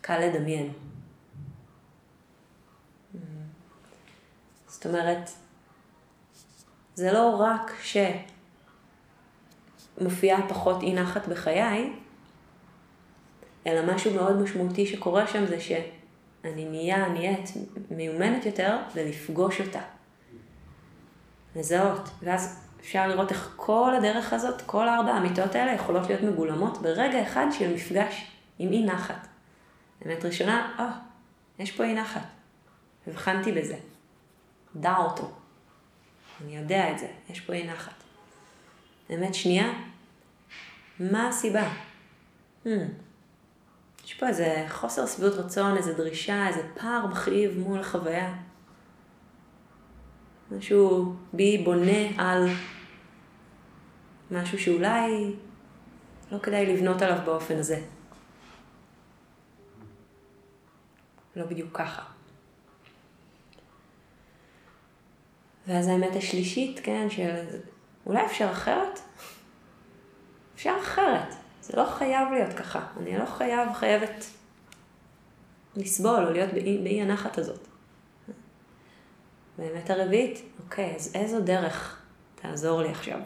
קל 0.00 0.18
לדמיין. 0.18 0.72
זאת 4.66 4.86
אומרת, 4.86 5.30
זה 6.94 7.12
לא 7.12 7.36
רק 7.40 7.72
שמופיעה 9.98 10.48
פחות 10.48 10.82
אי 10.82 10.94
נחת 10.94 11.28
בחיי, 11.28 11.92
אלא 13.66 13.94
משהו 13.94 14.14
מאוד 14.14 14.36
משמעותי 14.42 14.86
שקורה 14.86 15.26
שם 15.26 15.46
זה 15.46 15.60
שאני 15.60 16.64
נהיה, 16.64 17.08
נהיית 17.08 17.52
מיומנת 17.90 18.46
יותר 18.46 18.78
ולפגוש 18.94 19.60
אותה. 19.60 19.80
לזהות. 21.56 22.08
ואז 22.22 22.64
אפשר 22.80 23.06
לראות 23.08 23.32
איך 23.32 23.52
כל 23.56 23.94
הדרך 23.98 24.32
הזאת, 24.32 24.62
כל 24.62 24.88
ארבע 24.88 25.12
האמיתות 25.12 25.54
האלה 25.54 25.72
יכולות 25.72 26.08
להיות 26.08 26.22
מגולמות 26.22 26.82
ברגע 26.82 27.22
אחד 27.22 27.46
של 27.52 27.74
מפגש 27.74 28.30
עם 28.58 28.72
אי 28.72 28.84
נחת. 28.84 29.26
אמת 30.06 30.24
ראשונה, 30.24 30.74
אה, 30.78 30.88
oh, 30.88 31.62
יש 31.62 31.72
פה 31.72 31.84
אי 31.84 31.94
נחת. 31.94 32.20
הבחנתי 33.06 33.52
בזה. 33.52 33.76
דע 34.76 34.96
אותו. 34.96 35.30
אני 36.44 36.56
יודע 36.56 36.92
את 36.92 36.98
זה, 36.98 37.08
יש 37.30 37.40
פה 37.40 37.52
אי 37.52 37.66
נחת. 37.66 38.03
אמת 39.10 39.34
שנייה, 39.34 39.72
מה 41.00 41.28
הסיבה? 41.28 41.72
Hmm. 42.64 42.68
יש 44.04 44.14
פה 44.14 44.28
איזה 44.28 44.66
חוסר 44.68 45.06
שביעות 45.06 45.34
רצון, 45.34 45.76
איזה 45.76 45.92
דרישה, 45.92 46.48
איזה 46.48 46.62
פער 46.74 47.06
מכאיב 47.06 47.58
מול 47.58 47.80
החוויה. 47.80 48.34
משהו 50.50 51.14
בי 51.32 51.58
בונה 51.58 52.08
על 52.18 52.48
משהו 54.30 54.58
שאולי 54.58 55.34
לא 56.32 56.38
כדאי 56.38 56.66
לבנות 56.66 57.02
עליו 57.02 57.18
באופן 57.24 57.56
הזה. 57.56 57.82
לא 61.36 61.46
בדיוק 61.46 61.68
ככה. 61.72 62.02
ואז 65.66 65.88
האמת 65.88 66.16
השלישית, 66.16 66.80
כן, 66.82 67.10
של 67.10 67.34
אולי 68.06 68.26
אפשר 68.26 68.50
אחרת? 68.52 69.00
אפשר 70.54 70.76
אחרת. 70.82 71.34
זה 71.62 71.76
לא 71.76 71.84
חייב 71.84 72.28
להיות 72.32 72.52
ככה. 72.52 72.86
אני 73.00 73.18
לא 73.18 73.26
חייב, 73.26 73.72
חייבת 73.72 74.24
לסבול 75.76 76.24
או 76.26 76.32
להיות 76.32 76.52
באי, 76.52 76.78
באי 76.78 77.02
הנחת 77.02 77.38
הזאת. 77.38 77.68
באמת 79.58 79.90
הרביעית, 79.90 80.42
אוקיי, 80.64 80.94
אז 80.96 81.14
איזו 81.14 81.40
דרך 81.40 82.02
תעזור 82.34 82.82
לי 82.82 82.88
עכשיו? 82.88 83.18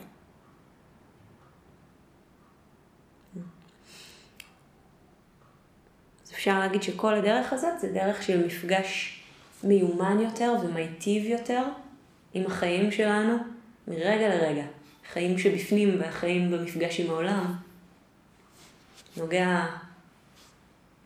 אז 6.25 6.33
אפשר 6.33 6.59
להגיד 6.59 6.83
שכל 6.83 7.15
הדרך 7.15 7.53
הזאת 7.53 7.81
זה 7.81 7.93
דרך 7.93 8.23
של 8.23 8.47
מפגש 8.47 9.23
מיומן 9.65 10.21
יותר 10.21 10.55
ומיטיב 10.63 11.25
יותר 11.25 11.63
עם 12.35 12.47
החיים 12.47 12.91
שלנו 12.91 13.39
מרגע 13.89 14.29
לרגע. 14.29 14.65
חיים 15.13 15.39
שבפנים 15.39 16.01
והחיים 16.01 16.51
במפגש 16.51 17.01
עם 17.01 17.11
העולם. 17.11 17.55
נוגע 19.17 19.67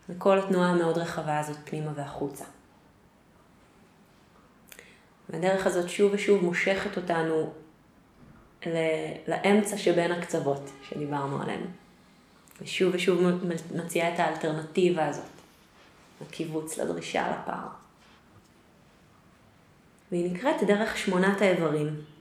לכל 0.09 0.38
התנועה 0.38 0.71
המאוד 0.71 0.99
רחבה 0.99 1.38
הזאת 1.38 1.57
פנימה 1.64 1.92
והחוצה. 1.95 2.45
והדרך 5.29 5.66
הזאת 5.66 5.88
שוב 5.88 6.12
ושוב 6.14 6.45
מושכת 6.45 6.97
אותנו 6.97 7.53
לאמצע 9.29 9.79
שבין 9.79 10.12
הקצוות 10.12 10.71
שדיברנו 10.88 11.42
עליהם. 11.42 11.66
ושוב 12.62 12.95
ושוב 12.95 13.21
מציעה 13.75 14.14
את 14.14 14.21
האלטרנטיבה 14.21 15.07
הזאת, 15.07 15.25
הקיבוץ 16.21 16.79
לדרישה 16.79 17.31
לפער. 17.31 17.68
והיא 20.11 20.33
נקראת 20.33 20.62
דרך 20.66 20.97
שמונת 20.97 21.42
האיברים. 21.42 22.12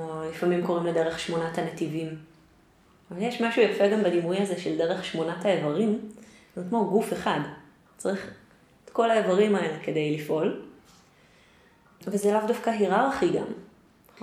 או 0.00 0.30
לפעמים 0.30 0.66
קוראים 0.66 0.86
לדרך 0.86 1.20
שמונת 1.20 1.58
הנתיבים. 1.58 2.18
אבל 3.10 3.22
יש 3.22 3.40
משהו 3.40 3.62
יפה 3.62 3.88
גם 3.88 4.02
בדימוי 4.02 4.38
הזה 4.42 4.60
של 4.60 4.78
דרך 4.78 5.04
שמונת 5.04 5.44
האיברים, 5.44 5.98
זה 6.56 6.62
כמו 6.68 6.90
גוף 6.90 7.12
אחד. 7.12 7.40
צריך 7.96 8.30
את 8.84 8.90
כל 8.90 9.10
האיברים 9.10 9.56
האלה 9.56 9.78
כדי 9.82 10.16
לפעול. 10.16 10.62
וזה 12.06 12.32
לאו 12.32 12.46
דווקא 12.46 12.70
היררכי 12.70 13.28
גם. 13.28 13.46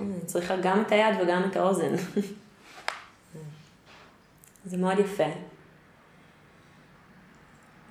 אני 0.00 0.20
צריכה 0.26 0.56
גם 0.56 0.82
את 0.82 0.92
היד 0.92 1.14
וגם 1.20 1.42
את 1.50 1.56
האוזן. 1.56 1.94
זה 4.64 4.76
מאוד 4.76 4.98
יפה. 4.98 5.24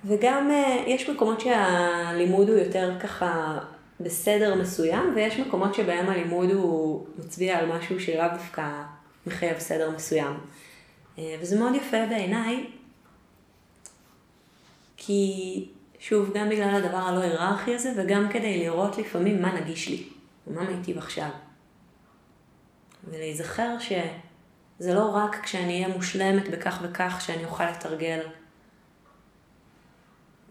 וגם 0.04 0.50
אה, 0.50 0.84
יש 0.86 1.10
מקומות 1.10 1.40
שהלימוד 1.40 2.48
הוא 2.48 2.58
יותר 2.58 3.00
ככה 3.00 3.58
בסדר 4.00 4.54
מסוים, 4.54 5.12
ויש 5.14 5.38
מקומות 5.38 5.74
שבהם 5.74 6.08
הלימוד 6.08 6.50
הוא 6.50 7.06
מצביע 7.18 7.58
על 7.58 7.66
משהו 7.66 8.00
שלאו 8.00 8.28
דווקא 8.32 8.82
מחייב 9.26 9.58
סדר 9.58 9.90
מסוים. 9.90 10.40
אה, 11.18 11.36
וזה 11.40 11.58
מאוד 11.58 11.74
יפה 11.74 12.06
בעיניי, 12.08 12.66
כי 14.96 15.68
שוב, 15.98 16.30
גם 16.34 16.48
בגלל 16.48 16.74
הדבר 16.74 16.96
הלא 16.96 17.20
היררכי 17.20 17.74
הזה, 17.74 17.92
וגם 17.96 18.28
כדי 18.28 18.58
לראות 18.58 18.98
לפעמים 18.98 19.42
מה 19.42 19.60
נגיש 19.60 19.88
לי, 19.88 20.08
ומה 20.46 20.70
מיטיב 20.70 20.98
עכשיו. 20.98 21.30
ולהיזכר 23.04 23.76
שזה 23.78 24.94
לא 24.94 25.04
רק 25.14 25.40
כשאני 25.42 25.84
אהיה 25.84 25.96
מושלמת 25.96 26.48
בכך 26.48 26.78
וכך 26.82 27.20
שאני 27.26 27.44
אוכל 27.44 27.70
לתרגל 27.70 28.20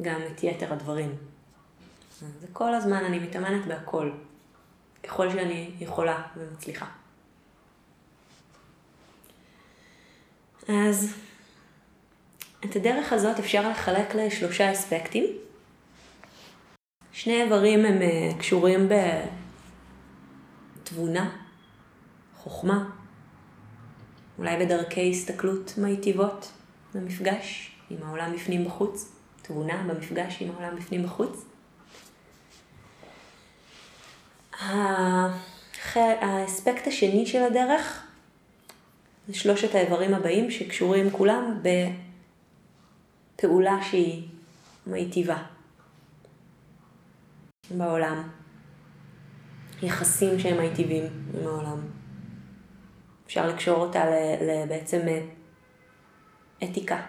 גם 0.01 0.21
את 0.31 0.43
יתר 0.43 0.73
הדברים. 0.73 1.15
זה 2.19 2.47
כל 2.53 2.73
הזמן, 2.73 3.05
אני 3.05 3.19
מתאמנת 3.19 3.65
בהכל, 3.65 4.11
ככל 5.03 5.29
שאני 5.29 5.71
יכולה 5.79 6.23
ומצליחה. 6.37 6.85
אז 10.67 11.13
את 12.65 12.75
הדרך 12.75 13.13
הזאת 13.13 13.39
אפשר 13.39 13.69
לחלק 13.69 14.15
לשלושה 14.15 14.71
אספקטים. 14.71 15.23
שני 17.11 17.43
איברים 17.43 17.85
הם 17.85 18.01
אה, 18.01 18.31
קשורים 18.39 18.89
בתבונה, 20.83 21.37
חוכמה, 22.35 22.89
אולי 24.37 24.65
בדרכי 24.65 25.11
הסתכלות 25.11 25.73
מיטיבות 25.77 26.51
במפגש 26.93 27.71
עם 27.89 27.97
העולם 28.03 28.33
בפנים 28.33 28.65
בחוץ, 28.65 29.11
תבונה 29.41 29.83
במפגש 29.87 30.41
עם 30.41 30.51
העולם 30.51 30.75
בפנים 30.75 31.03
בחוץ. 31.03 31.45
האספקט 35.95 36.87
השני 36.87 37.25
של 37.25 37.43
הדרך 37.43 38.03
זה 39.27 39.33
שלושת 39.33 39.75
האיברים 39.75 40.13
הבאים 40.13 40.51
שקשורים 40.51 41.09
כולם 41.11 41.61
בפעולה 43.35 43.79
שהיא 43.83 44.27
מיטיבה 44.87 45.43
בעולם. 47.71 48.29
יחסים 49.81 50.39
שהם 50.39 50.57
מיטיבים 50.61 51.03
עם 51.33 51.47
העולם. 51.47 51.79
אפשר 53.25 53.47
לקשור 53.47 53.75
אותה 53.75 54.03
בעצם 54.69 54.99
אה, 55.07 55.25
אתיקה. 56.63 57.01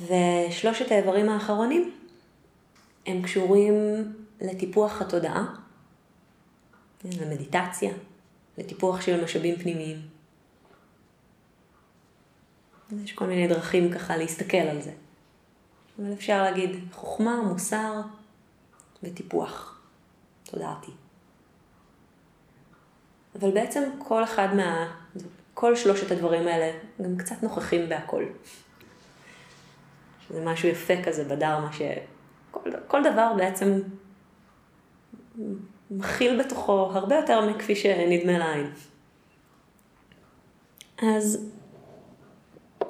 ושלושת 0.00 0.92
האיברים 0.92 1.28
האחרונים 1.28 1.97
הם 3.08 3.22
קשורים 3.22 3.74
לטיפוח 4.40 5.02
התודעה, 5.02 5.54
למדיטציה, 7.04 7.92
לטיפוח 8.58 9.00
של 9.00 9.24
משאבים 9.24 9.56
פנימיים. 9.56 10.00
יש 13.04 13.12
כל 13.12 13.26
מיני 13.26 13.48
דרכים 13.48 13.92
ככה 13.92 14.16
להסתכל 14.16 14.56
על 14.56 14.82
זה. 14.82 14.92
אבל 15.98 16.12
אפשר 16.12 16.42
להגיד 16.42 16.70
חוכמה, 16.92 17.42
מוסר 17.42 18.00
וטיפוח 19.02 19.80
תודעתי. 20.44 20.92
אבל 23.40 23.50
בעצם 23.50 23.82
כל 23.98 24.24
אחד 24.24 24.48
מה... 24.54 24.94
כל 25.54 25.76
שלושת 25.76 26.10
הדברים 26.10 26.48
האלה 26.48 26.78
גם 27.02 27.16
קצת 27.16 27.42
נוכחים 27.42 27.88
בהכל. 27.88 28.24
שזה 30.28 30.44
משהו 30.44 30.68
יפה 30.68 30.94
כזה 31.04 31.24
בדרמה, 31.24 31.72
שכל 32.52 33.02
דבר 33.12 33.32
בעצם 33.36 33.80
מכיל 35.90 36.42
בתוכו 36.44 36.72
הרבה 36.72 37.16
יותר 37.16 37.50
מכפי 37.50 37.76
שנדמה 37.76 38.38
לעין. 38.38 38.70
אז 40.98 41.50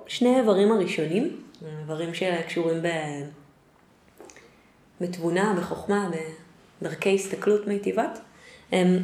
שני 0.07 0.37
האיברים 0.37 0.73
הראשונים, 0.73 1.43
איברים 1.81 2.15
שקשורים. 2.15 2.83
בתבונה, 5.01 5.55
בחוכמה, 5.59 6.11
בדרכי 6.81 7.15
הסתכלות 7.15 7.67
מיטיבות, 7.67 8.11
הם 8.73 8.99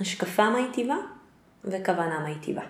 השקפה 0.00 0.50
מיטיבה 0.50 0.96
וכוונה 1.64 2.24
מיטיבה. 2.28 2.62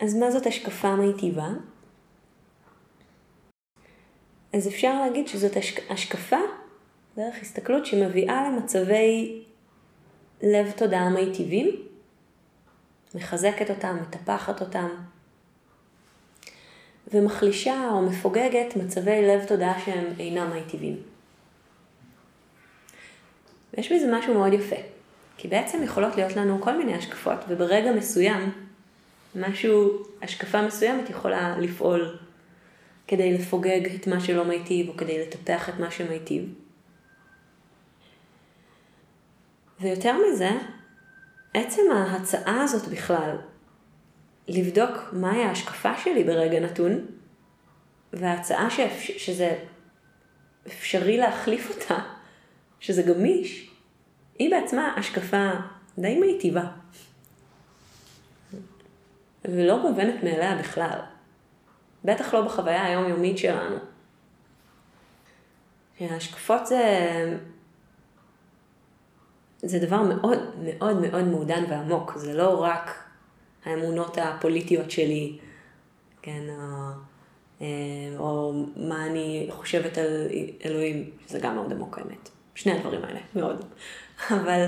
אז 0.00 0.14
מה 0.14 0.30
זאת 0.30 0.46
השקפה 0.46 0.96
מיטיבה? 0.96 1.48
אז 4.52 4.68
אפשר 4.68 5.00
להגיד 5.00 5.28
שזאת 5.28 5.56
השקפה, 5.90 6.36
דרך 7.16 7.34
הסתכלות 7.42 7.86
שמביאה 7.86 8.48
למצבי 8.48 9.42
לב 10.42 10.70
תודעה 10.70 11.08
מיטיבים, 11.08 11.76
מחזקת 13.14 13.70
אותם, 13.70 13.96
מטפחת 14.02 14.60
אותם, 14.60 14.88
ומחלישה 17.14 17.88
או 17.92 18.02
מפוגגת 18.02 18.76
מצבי 18.76 19.22
לב 19.22 19.44
תודעה 19.44 19.80
שהם 19.84 20.04
אינם 20.18 20.50
מיטיבים. 20.52 21.02
ויש 23.74 23.92
בזה 23.92 24.12
משהו 24.12 24.34
מאוד 24.34 24.52
יפה, 24.52 24.76
כי 25.36 25.48
בעצם 25.48 25.82
יכולות 25.82 26.16
להיות 26.16 26.36
לנו 26.36 26.60
כל 26.60 26.78
מיני 26.78 26.94
השקפות, 26.94 27.38
וברגע 27.48 27.92
מסוים, 27.92 28.52
משהו, 29.34 30.02
השקפה 30.22 30.62
מסוימת 30.62 31.10
יכולה 31.10 31.58
לפעול 31.58 32.18
כדי 33.12 33.32
לפוגג 33.32 33.94
את 33.94 34.06
מה 34.06 34.20
שלא 34.20 34.44
מיטיב, 34.44 34.88
או 34.88 34.96
כדי 34.96 35.26
לטפח 35.26 35.68
את 35.68 35.74
מה 35.74 35.90
שמיטיב. 35.90 36.54
ויותר 39.80 40.16
מזה, 40.26 40.50
עצם 41.54 41.82
ההצעה 41.94 42.62
הזאת 42.62 42.88
בכלל, 42.88 43.36
לבדוק 44.48 44.90
מהי 45.12 45.42
ההשקפה 45.44 45.98
שלי 45.98 46.24
ברגע 46.24 46.60
נתון, 46.60 47.06
וההצעה 48.12 48.70
שאפ... 48.70 49.00
שזה 49.00 49.58
אפשרי 50.66 51.16
להחליף 51.16 51.70
אותה, 51.70 51.98
שזה 52.80 53.02
גמיש, 53.02 53.70
היא 54.38 54.50
בעצמה 54.50 54.94
השקפה 54.96 55.50
די 55.98 56.18
מיטיבה. 56.18 56.64
ולא 59.44 59.82
מובנת 59.82 60.24
מאליה 60.24 60.56
בכלל. 60.56 61.11
בטח 62.04 62.34
לא 62.34 62.40
בחוויה 62.40 62.84
היומיומית 62.84 63.38
שלנו. 63.38 63.76
ההשקפות 66.00 66.66
זה... 66.66 66.82
זה 69.62 69.78
דבר 69.78 70.02
מאוד 70.02 70.38
מאוד 70.64 70.96
מאוד 71.00 71.24
מעודן 71.24 71.64
ועמוק, 71.68 72.12
זה 72.16 72.34
לא 72.34 72.62
רק 72.62 73.04
האמונות 73.64 74.18
הפוליטיות 74.18 74.90
שלי, 74.90 75.38
כן, 76.22 76.42
או, 76.48 76.90
אה, 77.60 77.66
או 78.18 78.52
מה 78.76 79.06
אני 79.06 79.48
חושבת 79.50 79.98
על 79.98 80.28
אלוהים, 80.64 81.10
שזה 81.26 81.38
גם 81.38 81.54
מאוד 81.54 81.72
עמוק 81.72 81.98
האמת. 81.98 82.28
שני 82.54 82.72
הדברים 82.72 83.04
האלה, 83.04 83.20
מאוד. 83.34 83.64
אבל 84.30 84.66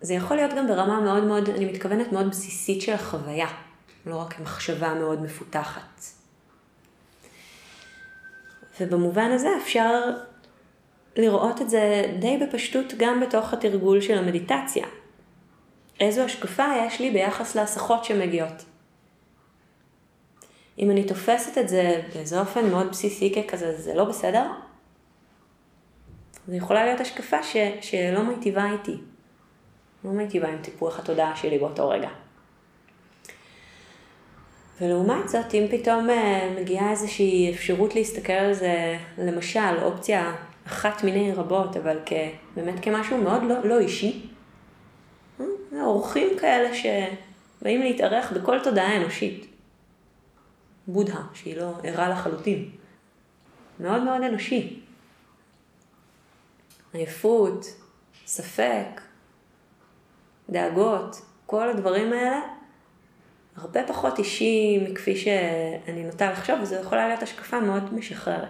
זה 0.00 0.14
יכול 0.14 0.36
להיות 0.36 0.52
גם 0.56 0.66
ברמה 0.66 1.00
מאוד 1.00 1.24
מאוד, 1.24 1.48
אני 1.48 1.64
מתכוונת 1.64 2.12
מאוד 2.12 2.30
בסיסית 2.30 2.82
של 2.82 2.92
החוויה, 2.92 3.48
לא 4.06 4.16
רק 4.16 4.40
מחשבה 4.40 4.94
מאוד 4.94 5.22
מפותחת. 5.22 6.13
ובמובן 8.80 9.30
הזה 9.30 9.48
אפשר 9.62 10.10
לראות 11.16 11.60
את 11.60 11.70
זה 11.70 12.14
די 12.18 12.38
בפשטות 12.38 12.92
גם 12.96 13.20
בתוך 13.20 13.52
התרגול 13.52 14.00
של 14.00 14.18
המדיטציה. 14.18 14.86
איזו 16.00 16.22
השקפה 16.22 16.64
יש 16.86 17.00
לי 17.00 17.10
ביחס 17.10 17.54
להסחות 17.54 18.04
שמגיעות. 18.04 18.64
אם 20.78 20.90
אני 20.90 21.04
תופסת 21.04 21.58
את 21.58 21.68
זה 21.68 22.02
באיזה 22.14 22.40
אופן 22.40 22.70
מאוד 22.70 22.90
בסיסי 22.90 23.34
ככזה, 23.34 23.80
זה 23.80 23.94
לא 23.94 24.04
בסדר, 24.04 24.46
זו 26.48 26.54
יכולה 26.54 26.84
להיות 26.84 27.00
השקפה 27.00 27.42
ש, 27.42 27.56
שלא 27.80 28.22
מיטיבה 28.22 28.70
איתי. 28.72 28.96
לא 30.04 30.10
מיטיבה 30.10 30.48
עם 30.48 30.58
טיפוח 30.62 30.98
התודעה 30.98 31.36
שלי 31.36 31.58
באותו 31.58 31.88
רגע. 31.88 32.08
ולעומת 34.80 35.28
זאת, 35.28 35.54
אם 35.54 35.66
פתאום 35.70 36.10
אה, 36.10 36.54
מגיעה 36.60 36.90
איזושהי 36.90 37.54
אפשרות 37.54 37.94
להסתכל 37.94 38.32
על 38.32 38.54
זה, 38.54 38.98
למשל, 39.18 39.82
אופציה 39.82 40.34
אחת 40.66 41.04
מיני 41.04 41.32
רבות, 41.32 41.76
אבל 41.76 41.98
כ, 42.06 42.12
באמת 42.56 42.84
כמשהו 42.84 43.18
מאוד 43.18 43.42
לא, 43.42 43.64
לא 43.64 43.78
אישי. 43.78 44.26
אה, 45.40 45.84
אורחים 45.84 46.28
כאלה 46.40 46.70
שבאים 46.74 47.80
להתארח 47.80 48.32
בכל 48.32 48.58
תודעה 48.64 48.96
אנושית. 48.96 49.46
בודהה, 50.86 51.22
שהיא 51.34 51.56
לא 51.56 51.72
ערה 51.82 52.08
לחלוטין. 52.08 52.70
מאוד 53.80 54.02
מאוד 54.02 54.22
אנושי. 54.22 54.80
עייפות, 56.92 57.66
ספק, 58.26 59.00
דאגות, 60.50 61.20
כל 61.46 61.70
הדברים 61.70 62.12
האלה, 62.12 62.40
הרבה 63.56 63.80
פחות 63.88 64.18
אישי 64.18 64.86
מכפי 64.88 65.16
שאני 65.16 66.04
נוטה 66.04 66.32
לחשוב, 66.32 66.58
וזו 66.62 66.74
יכולה 66.74 67.08
להיות 67.08 67.22
השקפה 67.22 67.60
מאוד 67.60 67.94
משחררת. 67.94 68.48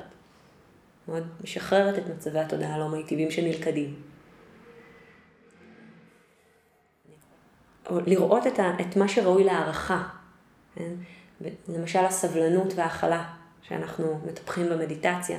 מאוד 1.09 1.27
משחררת 1.45 1.99
את 1.99 2.07
מצבי 2.09 2.39
התודעה 2.39 2.75
הלא 2.75 2.89
מיטיבים 2.89 3.31
שנלכדים. 3.31 4.03
לראות 7.91 8.47
את, 8.47 8.59
ה, 8.59 8.71
את 8.81 8.97
מה 8.97 9.09
שראוי 9.09 9.45
להערכה. 9.45 10.09
כן? 10.75 10.93
למשל 11.69 12.05
הסבלנות 12.05 12.73
וההכלה 12.77 13.25
שאנחנו 13.63 14.21
מטפחים 14.27 14.69
במדיטציה. 14.69 15.39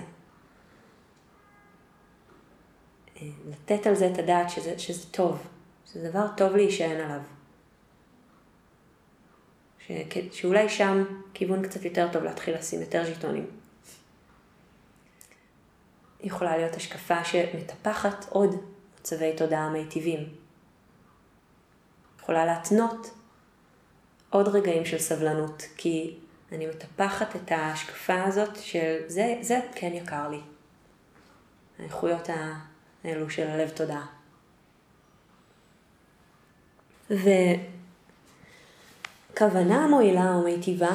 אה, 3.22 3.28
לתת 3.50 3.88
על 3.88 3.96
זה 3.96 4.12
את 4.14 4.20
הדעת 4.20 4.50
שזה, 4.50 4.80
שזה 4.80 5.08
טוב, 5.12 5.48
שזה 5.86 6.10
דבר 6.10 6.28
טוב 6.38 6.56
להישען 6.56 7.02
עליו. 7.02 7.22
ש, 9.88 9.92
שאולי 10.32 10.70
שם 10.70 11.04
כיוון 11.34 11.68
קצת 11.68 11.86
יותר 11.86 12.08
טוב 12.12 12.24
להתחיל 12.24 12.56
לשים 12.56 12.82
יותר 12.82 13.06
ז'יטונים. 13.06 13.46
יכולה 16.22 16.58
להיות 16.58 16.76
השקפה 16.76 17.24
שמטפחת 17.24 18.26
עוד 18.30 18.56
מצבי 19.00 19.34
תודעה 19.38 19.70
מיטיבים. 19.70 20.30
יכולה 22.20 22.46
להתנות 22.46 23.08
עוד 24.30 24.48
רגעים 24.48 24.86
של 24.86 25.00
סבלנות, 25.00 25.64
כי 25.78 26.18
אני 26.52 26.68
מטפחת 26.68 27.36
את 27.36 27.52
ההשקפה 27.52 28.24
הזאת 28.24 28.56
של 28.56 28.96
זה, 29.08 29.38
זה 29.42 29.60
כן 29.76 29.92
יקר 29.94 30.30
לי. 30.30 30.40
האיכויות 31.80 32.30
האלו 33.04 33.30
של 33.30 33.48
הלב 33.48 33.70
תודעה. 33.70 34.06
וכוונה 39.36 39.88
מועילה 39.88 40.36
או 40.36 40.42
מיטיבה, 40.42 40.92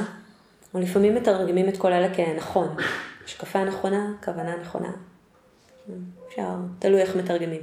או 0.75 0.81
לפעמים 0.81 1.15
מתרגמים 1.15 1.69
את 1.69 1.77
כל 1.77 1.93
אלה 1.93 2.15
כנכון. 2.15 2.77
השקפה 3.25 3.65
נכונה, 3.65 4.13
כוונה 4.25 4.57
נכונה. 4.57 4.91
אפשר, 6.29 6.55
תלוי 6.79 7.01
איך 7.01 7.17
מתרגמים. 7.17 7.61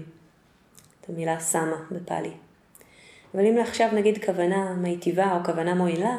את 1.02 1.10
המילה 1.10 1.40
סמה 1.40 1.76
בפאלי. 1.92 2.32
אבל 3.36 3.46
אם 3.46 3.58
עכשיו 3.58 3.90
נגיד 3.94 4.26
כוונה 4.26 4.74
מיטיבה 4.74 5.38
או 5.38 5.44
כוונה 5.44 5.76
מועילה, 5.76 6.16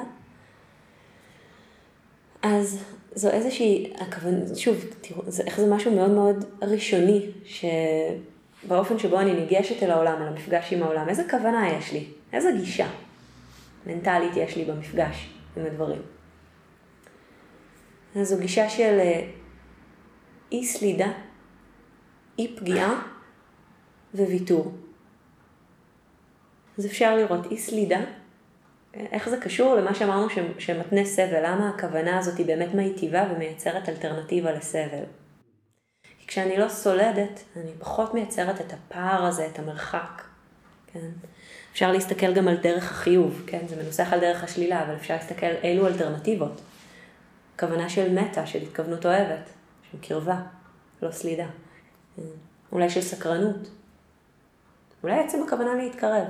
אז 2.42 2.82
זו 3.14 3.30
איזושהי, 3.30 3.92
הכוונה, 3.98 4.54
שוב, 4.56 4.84
תראו, 5.00 5.22
זה, 5.26 5.42
איך 5.42 5.60
זה 5.60 5.74
משהו 5.74 5.94
מאוד 5.94 6.10
מאוד 6.10 6.44
ראשוני, 6.62 7.26
שבאופן 7.44 8.98
שבו 8.98 9.20
אני 9.20 9.34
ניגשת 9.34 9.82
אל 9.82 9.90
העולם, 9.90 10.22
אל 10.22 10.28
המפגש 10.28 10.72
עם 10.72 10.82
העולם, 10.82 11.08
איזה 11.08 11.22
כוונה 11.30 11.72
יש 11.78 11.92
לי, 11.92 12.04
איזה 12.32 12.50
גישה 12.60 12.88
מנטלית 13.86 14.36
יש 14.36 14.56
לי 14.56 14.64
במפגש 14.64 15.34
עם 15.56 15.66
הדברים. 15.66 16.02
אז 18.16 18.28
זו 18.28 18.38
גישה 18.38 18.68
של 18.68 18.98
אה, 19.00 19.30
אי 20.52 20.66
סלידה, 20.66 21.12
אי 22.38 22.56
פגיעה 22.56 23.02
וויתור. 24.14 24.74
אז 26.78 26.86
אפשר 26.86 27.16
לראות 27.16 27.46
אי 27.46 27.58
סלידה, 27.58 28.00
איך 28.94 29.28
זה 29.28 29.36
קשור 29.40 29.74
למה 29.74 29.94
שאמרנו 29.94 30.26
שמתנה 30.58 31.04
סבל, 31.04 31.46
למה 31.46 31.68
הכוונה 31.68 32.18
הזאת 32.18 32.38
היא 32.38 32.46
באמת 32.46 32.74
מיטיבה 32.74 33.24
ומייצרת 33.32 33.88
אלטרנטיבה 33.88 34.52
לסבל. 34.52 35.04
כי 36.18 36.26
כשאני 36.26 36.56
לא 36.56 36.68
סולדת, 36.68 37.44
אני 37.56 37.70
פחות 37.78 38.14
מייצרת 38.14 38.60
את 38.60 38.72
הפער 38.72 39.24
הזה, 39.24 39.46
את 39.46 39.58
המרחק. 39.58 40.22
כן? 40.86 41.08
אפשר 41.72 41.92
להסתכל 41.92 42.34
גם 42.34 42.48
על 42.48 42.56
דרך 42.56 42.90
החיוב, 42.90 43.42
כן? 43.46 43.68
זה 43.68 43.82
מנוסח 43.82 44.12
על 44.12 44.20
דרך 44.20 44.44
השלילה, 44.44 44.84
אבל 44.84 44.94
אפשר 44.94 45.14
להסתכל 45.14 45.46
אילו 45.62 45.86
אלטרנטיבות. 45.86 46.60
כוונה 47.58 47.88
של 47.88 48.20
מטה, 48.20 48.46
של 48.46 48.62
התכוונות 48.62 49.06
אוהבת, 49.06 49.50
של 49.90 49.98
קרבה, 50.00 50.40
לא 51.02 51.10
סלידה. 51.10 51.46
אולי 52.72 52.90
של 52.90 53.00
סקרנות. 53.00 53.68
אולי 55.02 55.18
עצם 55.18 55.42
הכוונה 55.46 55.74
להתקרב. 55.74 56.26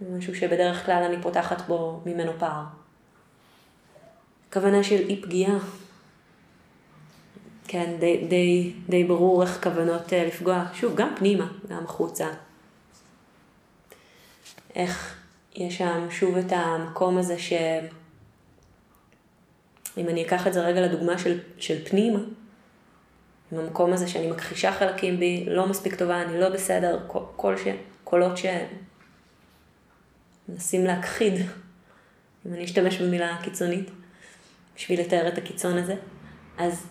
זה 0.00 0.16
משהו 0.18 0.34
שבדרך 0.34 0.86
כלל 0.86 1.02
אני 1.02 1.22
פותחת 1.22 1.66
בו 1.66 2.00
ממנו 2.06 2.32
פער. 2.38 2.64
כוונה 4.52 4.82
של 4.82 5.08
אי 5.08 5.22
פגיעה. 5.22 5.58
כן, 7.68 7.96
די, 8.00 8.26
די, 8.28 8.72
די 8.88 9.04
ברור 9.04 9.42
איך 9.42 9.62
כוונות 9.62 10.12
אה, 10.12 10.24
לפגוע. 10.24 10.64
שוב, 10.74 10.94
גם 10.96 11.14
פנימה, 11.16 11.46
גם 11.68 11.84
החוצה. 11.84 12.26
איך 14.74 15.16
יש 15.54 15.78
שם 15.78 16.06
שוב 16.10 16.36
את 16.36 16.52
המקום 16.52 17.18
הזה 17.18 17.38
ש... 17.38 17.52
אם 19.96 20.08
אני 20.08 20.26
אקח 20.26 20.46
את 20.46 20.52
זה 20.52 20.60
רגע 20.60 20.80
לדוגמה 20.80 21.18
של, 21.18 21.40
של 21.58 21.84
פנימה, 21.84 22.18
עם 23.52 23.58
המקום 23.58 23.92
הזה 23.92 24.08
שאני 24.08 24.30
מכחישה 24.30 24.72
חלקים 24.72 25.20
בי, 25.20 25.44
לא 25.48 25.66
מספיק 25.66 25.94
טובה, 25.94 26.22
אני 26.22 26.40
לא 26.40 26.48
בסדר, 26.48 27.06
כל 27.36 27.56
ש... 27.56 27.66
קולות 28.04 28.32
שמנסים 30.48 30.84
להכחיד, 30.84 31.34
אם 32.46 32.54
אני 32.54 32.64
אשתמש 32.64 33.00
במילה 33.00 33.38
קיצונית, 33.42 33.90
בשביל 34.76 35.00
לתאר 35.00 35.28
את 35.28 35.38
הקיצון 35.38 35.78
הזה, 35.78 35.94
אז 36.58 36.86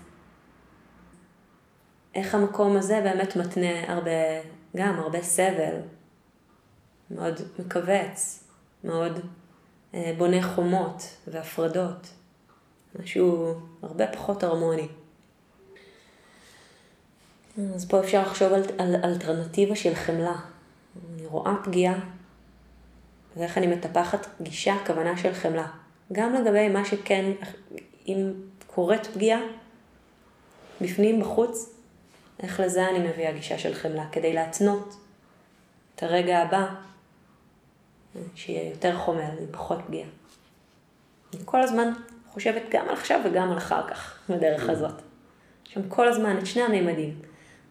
איך 2.15 2.35
המקום 2.35 2.77
הזה 2.77 3.01
באמת 3.03 3.35
מתנה 3.35 3.93
הרבה, 3.93 4.11
גם 4.77 4.99
הרבה 4.99 5.21
סבל, 5.21 5.75
מאוד 7.11 7.41
מכווץ, 7.59 8.43
מאוד 8.83 9.19
אה, 9.93 10.13
בונה 10.17 10.55
חומות 10.55 11.03
והפרדות, 11.27 12.07
משהו 12.99 13.53
הרבה 13.81 14.07
פחות 14.07 14.43
הרמוני. 14.43 14.87
אז 17.75 17.89
פה 17.89 17.99
אפשר 17.99 18.21
לחשוב 18.21 18.53
על, 18.53 18.63
על 18.77 18.95
אלטרנטיבה 19.03 19.75
של 19.75 19.95
חמלה. 19.95 20.35
אני 21.13 21.25
רואה 21.25 21.53
פגיעה, 21.63 21.99
ואיך 23.37 23.57
אני 23.57 23.67
מטפחת 23.67 24.27
גישה, 24.41 24.75
כוונה 24.85 25.17
של 25.17 25.33
חמלה. 25.33 25.67
גם 26.11 26.33
לגבי 26.33 26.69
מה 26.69 26.85
שכן, 26.85 27.31
אם 28.07 28.31
קורית 28.67 29.07
פגיעה, 29.07 29.39
בפנים, 30.81 31.21
בחוץ, 31.21 31.69
איך 32.39 32.59
לזה 32.59 32.89
אני 32.89 32.99
מביאה 32.99 33.31
גישה 33.31 33.57
של 33.57 33.73
חמלה, 33.73 34.05
כדי 34.11 34.33
להתנות 34.33 34.95
את 35.95 36.03
הרגע 36.03 36.37
הבא, 36.37 36.65
שיהיה 38.35 38.69
יותר 38.69 38.97
חומר, 38.97 39.31
עם 39.39 39.47
פחות 39.51 39.79
פגיעה. 39.87 40.09
אני 41.33 41.41
כל 41.45 41.61
הזמן 41.61 41.93
חושבת 42.27 42.61
גם 42.71 42.85
על 42.89 42.93
עכשיו 42.93 43.21
וגם 43.25 43.51
על 43.51 43.57
אחר 43.57 43.87
כך, 43.87 44.19
בדרך 44.29 44.69
הזאת. 44.69 45.01
יש 45.67 45.73
שם 45.73 45.89
כל 45.89 46.07
הזמן 46.07 46.37
את 46.37 46.45
שני 46.45 46.61
הממדים. 46.61 47.19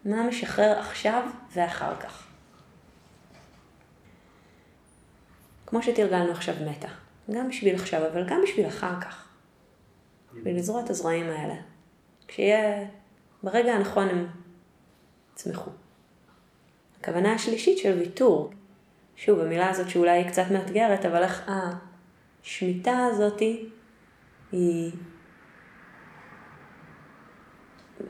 מה 0.04 0.22
משחרר 0.22 0.78
עכשיו 0.78 1.28
ואחר 1.52 1.96
כך. 1.96 2.26
כמו 5.66 5.82
שתרגלנו 5.82 6.30
עכשיו 6.30 6.54
מתה, 6.70 6.88
גם 7.30 7.48
בשביל 7.48 7.74
עכשיו, 7.74 8.06
אבל 8.06 8.24
גם 8.28 8.40
בשביל 8.44 8.66
אחר 8.66 9.00
כך. 9.00 9.28
בשביל 10.34 10.56
לזרוע 10.56 10.84
את 10.84 10.90
הזרעים 10.90 11.30
האלה. 11.30 11.54
כשיהיה, 12.28 12.84
ברגע 13.42 13.72
הנכון 13.72 14.08
הם 14.08 14.26
יצמחו. 15.32 15.70
הכוונה 17.00 17.34
השלישית 17.34 17.78
של 17.78 17.98
ויתור, 17.98 18.50
שוב, 19.16 19.40
המילה 19.40 19.70
הזאת 19.70 19.90
שאולי 19.90 20.10
היא 20.10 20.30
קצת 20.30 20.44
מאתגרת, 20.50 21.04
אבל 21.04 21.22
איך 21.22 21.50
השמיטה 22.42 23.06
הזאתי 23.12 23.68
היא 24.52 24.92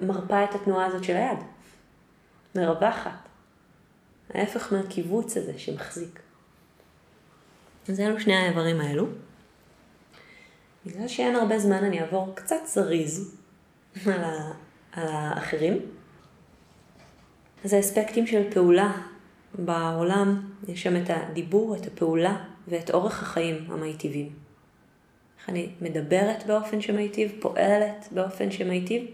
מרפה 0.00 0.44
את 0.44 0.54
התנועה 0.54 0.86
הזאת 0.86 1.04
של 1.04 1.16
היד. 1.16 1.38
מרווחת. 2.54 3.28
ההפך 4.34 4.72
מהקיבוץ 4.72 5.36
הזה 5.36 5.58
שמחזיק. 5.58 6.20
אז 7.88 8.00
אלו 8.00 8.20
שני 8.20 8.36
האיברים 8.36 8.80
האלו. 8.80 9.06
בגלל 10.86 11.08
שאין 11.08 11.36
הרבה 11.36 11.58
זמן 11.58 11.84
אני 11.84 12.00
אעבור 12.00 12.32
קצת 12.34 12.56
זריז 12.66 13.36
על, 14.06 14.24
ה, 14.24 14.52
על 14.92 15.08
האחרים. 15.08 15.78
אז 17.64 17.72
האספקטים 17.72 18.26
של 18.26 18.52
פעולה 18.54 18.92
בעולם, 19.58 20.42
יש 20.68 20.82
שם 20.82 20.96
את 20.96 21.10
הדיבור, 21.10 21.76
את 21.76 21.86
הפעולה 21.86 22.44
ואת 22.68 22.90
אורך 22.90 23.22
החיים 23.22 23.66
המיטיבים. 23.68 24.28
איך 25.38 25.48
אני 25.48 25.68
מדברת 25.80 26.46
באופן 26.46 26.80
שמיטיב, 26.80 27.32
פועלת 27.40 28.08
באופן 28.10 28.50
שמיטיב, 28.50 29.06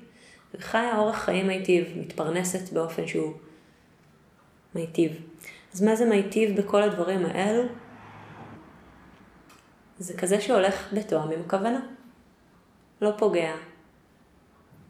וחיה 0.54 0.98
אורח 0.98 1.24
חיים 1.24 1.46
מיטיב, 1.46 1.84
מתפרנסת 1.96 2.72
באופן 2.72 3.06
שהוא 3.06 3.32
מיטיב. 4.74 5.12
אז 5.74 5.82
מה 5.82 5.96
זה 5.96 6.04
מיטיב 6.04 6.60
בכל 6.60 6.82
הדברים 6.82 7.26
האלו? 7.26 7.62
זה 9.98 10.16
כזה 10.16 10.40
שהולך 10.40 10.92
בתואם 10.92 11.30
עם 11.30 11.40
הכוונה. 11.46 11.80
לא 13.02 13.10
פוגע, 13.18 13.54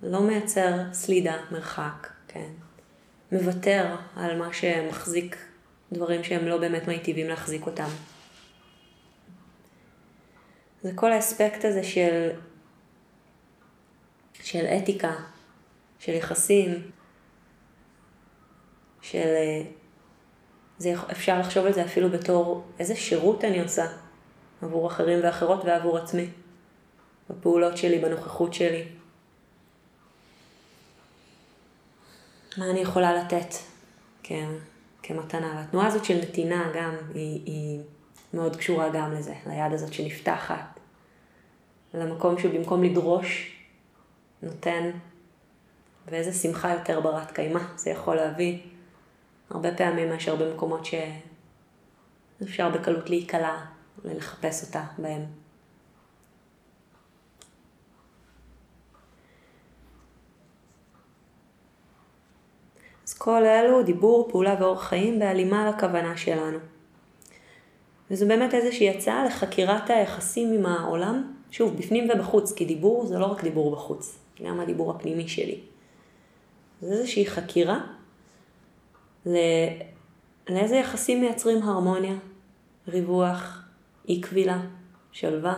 לא 0.02 0.20
מייצר 0.20 0.92
סלידה, 0.92 1.36
מרחק, 1.52 2.08
כן. 2.28 2.50
מוותר 3.32 3.96
על 4.16 4.38
מה 4.38 4.52
שמחזיק 4.52 5.36
דברים 5.92 6.24
שהם 6.24 6.46
לא 6.46 6.58
באמת 6.58 6.88
מיטיבים 6.88 7.28
להחזיק 7.28 7.66
אותם. 7.66 7.88
זה 10.82 10.90
כל 10.94 11.12
האספקט 11.12 11.64
הזה 11.64 11.82
של, 11.84 12.30
של 14.34 14.64
אתיקה, 14.64 15.14
של 15.98 16.12
יחסים, 16.12 16.90
של... 19.02 19.28
זה, 20.78 20.94
אפשר 21.10 21.40
לחשוב 21.40 21.66
על 21.66 21.72
זה 21.72 21.84
אפילו 21.84 22.10
בתור 22.10 22.64
איזה 22.78 22.96
שירות 22.96 23.44
אני 23.44 23.60
עושה 23.60 23.86
עבור 24.62 24.86
אחרים 24.86 25.18
ואחרות 25.22 25.64
ועבור 25.64 25.98
עצמי, 25.98 26.26
בפעולות 27.30 27.76
שלי, 27.76 27.98
בנוכחות 27.98 28.54
שלי. 28.54 28.88
מה 32.58 32.70
אני 32.70 32.80
יכולה 32.80 33.14
לתת 33.14 33.54
כן, 34.22 34.48
כמתנה. 35.02 35.54
והתנועה 35.56 35.86
הזאת 35.86 36.04
של 36.04 36.18
נתינה 36.22 36.72
גם, 36.74 36.94
היא, 37.14 37.42
היא 37.46 37.80
מאוד 38.34 38.56
קשורה 38.56 38.88
גם 38.88 39.12
לזה, 39.12 39.34
ליד 39.46 39.72
הזאת 39.72 39.92
שנפתחת, 39.92 40.80
למקום 41.94 42.38
שבמקום 42.38 42.82
לדרוש, 42.82 43.56
נותן, 44.42 44.90
ואיזה 46.06 46.32
שמחה 46.32 46.72
יותר 46.72 47.00
ברת 47.00 47.30
קיימא 47.30 47.60
זה 47.76 47.90
יכול 47.90 48.16
להביא 48.16 48.58
הרבה 49.50 49.74
פעמים 49.76 50.08
מאשר 50.08 50.36
במקומות 50.36 50.80
שאפשר 50.84 52.68
בקלות 52.68 53.10
להיקלע 53.10 53.56
ולחפש 54.04 54.64
אותה 54.64 54.84
בהם. 54.98 55.41
כל 63.24 63.44
אלו 63.44 63.82
דיבור, 63.82 64.28
פעולה 64.30 64.56
ואורח 64.60 64.82
חיים 64.88 65.18
בהלימה 65.18 65.70
לכוונה 65.70 66.16
שלנו. 66.16 66.58
וזו 68.10 68.26
באמת 68.28 68.54
איזושהי 68.54 68.90
הצעה 68.90 69.26
לחקירת 69.26 69.90
היחסים 69.90 70.52
עם 70.52 70.66
העולם, 70.66 71.32
שוב, 71.50 71.76
בפנים 71.76 72.08
ובחוץ, 72.10 72.52
כי 72.52 72.64
דיבור 72.64 73.06
זה 73.06 73.18
לא 73.18 73.26
רק 73.26 73.44
דיבור 73.44 73.72
בחוץ, 73.72 74.18
גם 74.42 74.60
הדיבור 74.60 74.90
הפנימי 74.90 75.28
שלי. 75.28 75.60
זה 76.80 76.92
איזושהי 76.92 77.26
חקירה 77.26 77.80
לא... 79.26 79.32
לאיזה 80.48 80.76
יחסים 80.76 81.20
מייצרים 81.20 81.62
הרמוניה, 81.62 82.14
ריווח, 82.88 83.62
אי 84.08 84.20
קבילה, 84.20 84.60
שלווה. 85.12 85.54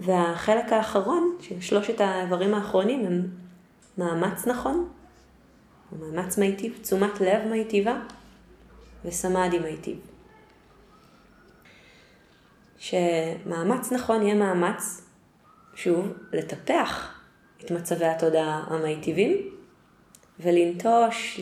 והחלק 0.00 0.72
האחרון, 0.72 1.36
של 1.40 1.60
שלושת 1.60 2.00
האיברים 2.00 2.54
האחרונים, 2.54 3.06
הם 3.06 3.28
מאמץ 3.98 4.46
נכון, 4.46 4.88
מאמץ 6.00 6.38
מיטיב, 6.38 6.78
תשומת 6.82 7.20
לב 7.20 7.48
מיטיבה 7.50 8.00
וסמאדי 9.04 9.58
מיטיב. 9.58 9.98
שמאמץ 12.78 13.92
נכון 13.92 14.22
יהיה 14.22 14.34
מאמץ, 14.34 15.02
שוב, 15.74 16.12
לטפח 16.32 17.20
את 17.64 17.70
מצבי 17.70 18.06
התודעה 18.06 18.64
המיטיבים 18.66 19.36
ולנטוש, 20.40 21.40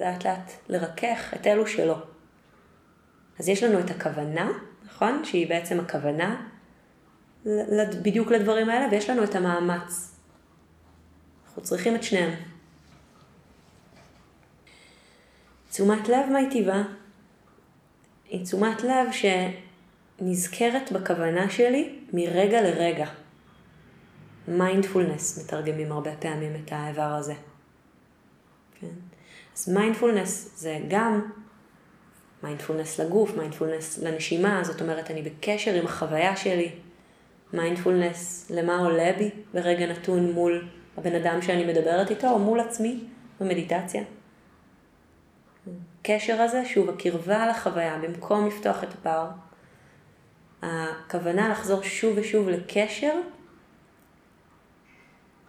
לאט 0.00 0.26
לאט 0.26 0.52
לרכך 0.68 1.34
את 1.34 1.46
אלו 1.46 1.66
שלא. 1.66 1.96
אז 3.38 3.48
יש 3.48 3.62
לנו 3.62 3.78
את 3.80 3.90
הכוונה, 3.90 4.50
נכון? 4.86 5.24
שהיא 5.24 5.48
בעצם 5.48 5.80
הכוונה 5.80 6.47
בדיוק 8.02 8.30
לדברים 8.30 8.68
האלה, 8.68 8.88
ויש 8.90 9.10
לנו 9.10 9.24
את 9.24 9.34
המאמץ. 9.34 10.14
אנחנו 11.46 11.62
צריכים 11.62 11.94
את 11.94 12.02
שניהם. 12.02 12.34
תשומת 15.70 16.08
לב 16.08 16.26
מיטיבה 16.32 16.82
היא 18.28 18.44
תשומת 18.44 18.82
לב 18.82 19.08
שנזכרת 20.20 20.92
בכוונה 20.92 21.50
שלי 21.50 21.98
מרגע 22.12 22.62
לרגע. 22.62 23.06
מיינדפולנס, 24.48 25.44
מתרגמים 25.44 25.92
הרבה 25.92 26.16
פעמים 26.16 26.62
את 26.64 26.72
האיבר 26.72 27.02
הזה. 27.02 27.34
כן? 28.80 28.86
אז 29.56 29.68
מיינדפולנס 29.68 30.50
זה 30.56 30.78
גם 30.88 31.30
מיינדפולנס 32.42 33.00
לגוף, 33.00 33.36
מיינדפולנס 33.36 33.98
לנשימה, 33.98 34.64
זאת 34.64 34.80
אומרת 34.80 35.10
אני 35.10 35.22
בקשר 35.22 35.74
עם 35.74 35.86
החוויה 35.86 36.36
שלי, 36.36 36.72
מיינדפולנס 37.52 38.50
למה 38.50 38.78
עולה 38.78 39.12
בי 39.18 39.30
ברגע 39.54 39.86
נתון 39.86 40.32
מול 40.32 40.68
הבן 40.96 41.14
אדם 41.14 41.42
שאני 41.42 41.64
מדברת 41.64 42.10
איתו, 42.10 42.30
או 42.30 42.38
מול 42.38 42.60
עצמי 42.60 43.04
במדיטציה. 43.40 44.02
הקשר 46.00 46.42
הזה, 46.42 46.64
שוב, 46.64 46.88
הקרבה 46.88 47.46
לחוויה, 47.46 47.98
במקום 47.98 48.46
לפתוח 48.46 48.84
את 48.84 48.88
הפער, 48.94 49.26
הכוונה 50.62 51.48
לחזור 51.48 51.82
שוב 51.82 52.18
ושוב 52.18 52.48
לקשר, 52.48 53.14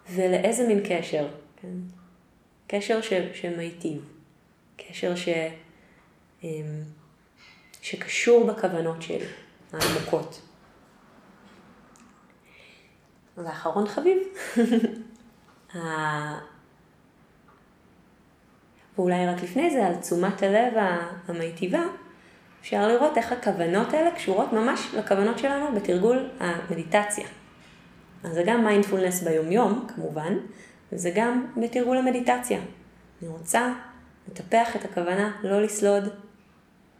ולאיזה 0.09 0.67
מין 0.67 0.81
קשר, 0.89 1.27
כן? 1.61 1.67
קשר 2.67 3.01
ש, 3.01 3.13
שמיטיב, 3.33 4.01
קשר 4.77 5.15
ש, 5.15 5.29
אמ, 6.43 6.83
שקשור 7.81 8.47
בכוונות 8.47 9.01
שלי, 9.01 9.25
העמוקות. 9.73 10.41
ואחרון 13.45 13.87
חביב, 13.87 14.17
ואולי 18.97 19.27
רק 19.27 19.43
לפני 19.43 19.71
זה, 19.71 19.87
על 19.87 19.95
תשומת 19.95 20.43
הלב 20.43 20.73
המיטיבה, 21.27 21.81
אפשר 22.61 22.87
לראות 22.87 23.17
איך 23.17 23.31
הכוונות 23.31 23.93
האלה 23.93 24.11
קשורות 24.11 24.53
ממש 24.53 24.93
לכוונות 24.93 25.39
שלנו 25.39 25.75
בתרגול 25.75 26.29
המדיטציה. 26.39 27.27
אז 28.23 28.33
זה 28.33 28.43
גם 28.45 28.65
מיינדפולנס 28.65 29.23
ביומיום, 29.23 29.87
כמובן, 29.95 30.33
וזה 30.91 31.11
גם 31.15 31.45
בתרגול 31.57 31.97
המדיטציה. 31.97 32.59
אני 33.21 33.29
רוצה 33.29 33.73
לטפח 34.27 34.75
את 34.75 34.85
הכוונה 34.85 35.31
לא 35.43 35.61
לסלוד 35.61 36.03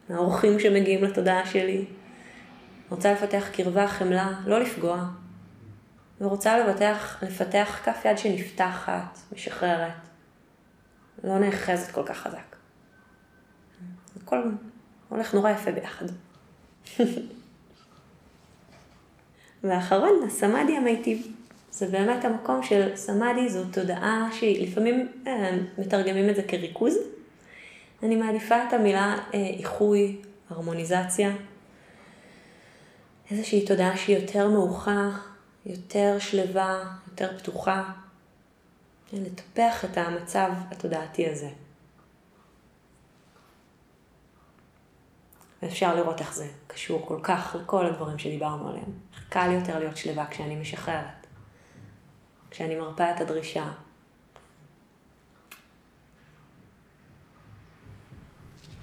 מהאורחים 0.09 0.59
שמגיעים 0.59 1.03
לתודעה 1.03 1.45
שלי. 1.45 1.85
רוצה 2.89 3.11
לפתח 3.11 3.47
קרבה, 3.51 3.87
חמלה, 3.87 4.31
לא 4.45 4.59
לפגוע. 4.59 5.05
ורוצה 6.21 6.57
לפתח, 6.57 7.17
לפתח 7.21 7.79
כף 7.83 8.05
יד 8.05 8.17
שנפתחת, 8.17 9.19
משחררת. 9.33 9.91
לא 11.23 11.39
נאחזת 11.39 11.91
כל 11.91 12.03
כך 12.05 12.17
חזק. 12.17 12.55
הכל 14.23 14.41
הולך 15.09 15.33
נורא 15.33 15.51
יפה 15.51 15.71
ביחד. 15.71 16.05
ואחרון, 19.63 20.23
הסמאדי 20.27 20.77
המיטיב. 20.77 21.27
זה 21.71 21.87
באמת 21.87 22.25
המקום 22.25 22.63
של 22.63 22.95
סמאדי, 22.95 23.49
זו 23.49 23.63
תודעה 23.71 24.29
שהיא, 24.33 24.67
לפעמים 24.67 25.07
אה, 25.27 25.57
מתרגמים 25.77 26.29
את 26.29 26.35
זה 26.35 26.43
כריכוז. 26.43 26.97
אני 28.03 28.15
מעדיפה 28.15 28.55
את 28.67 28.73
המילה 28.73 29.15
אה, 29.33 29.39
איחוי, 29.39 30.21
הרמוניזציה. 30.49 31.31
איזושהי 33.31 33.65
תודעה 33.65 33.97
שהיא 33.97 34.17
יותר 34.17 34.47
מאוחה, 34.47 35.09
יותר 35.65 36.19
שלווה, 36.19 36.83
יותר 37.11 37.37
פתוחה. 37.37 37.91
לטפח 39.13 39.85
את 39.85 39.97
המצב 39.97 40.51
התודעתי 40.71 41.29
הזה. 41.29 41.49
ואפשר 45.61 45.95
לראות 45.95 46.19
איך 46.19 46.33
זה 46.33 46.47
קשור 46.67 47.05
כל 47.07 47.19
כך 47.23 47.55
לכל 47.61 47.85
הדברים 47.85 48.19
שדיברנו 48.19 48.69
עליהם. 48.69 48.91
קל 49.29 49.51
יותר 49.51 49.79
להיות 49.79 49.97
שלווה 49.97 50.27
כשאני 50.27 50.55
משחררת, 50.55 51.27
כשאני 52.51 52.75
מרפה 52.75 53.11
את 53.11 53.21
הדרישה. 53.21 53.71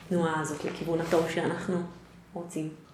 תנועה 0.08 0.40
הזאת 0.40 0.64
לכיוון 0.64 1.00
הטוב 1.00 1.30
שאנחנו 1.30 1.82
רוצים. 2.32 2.85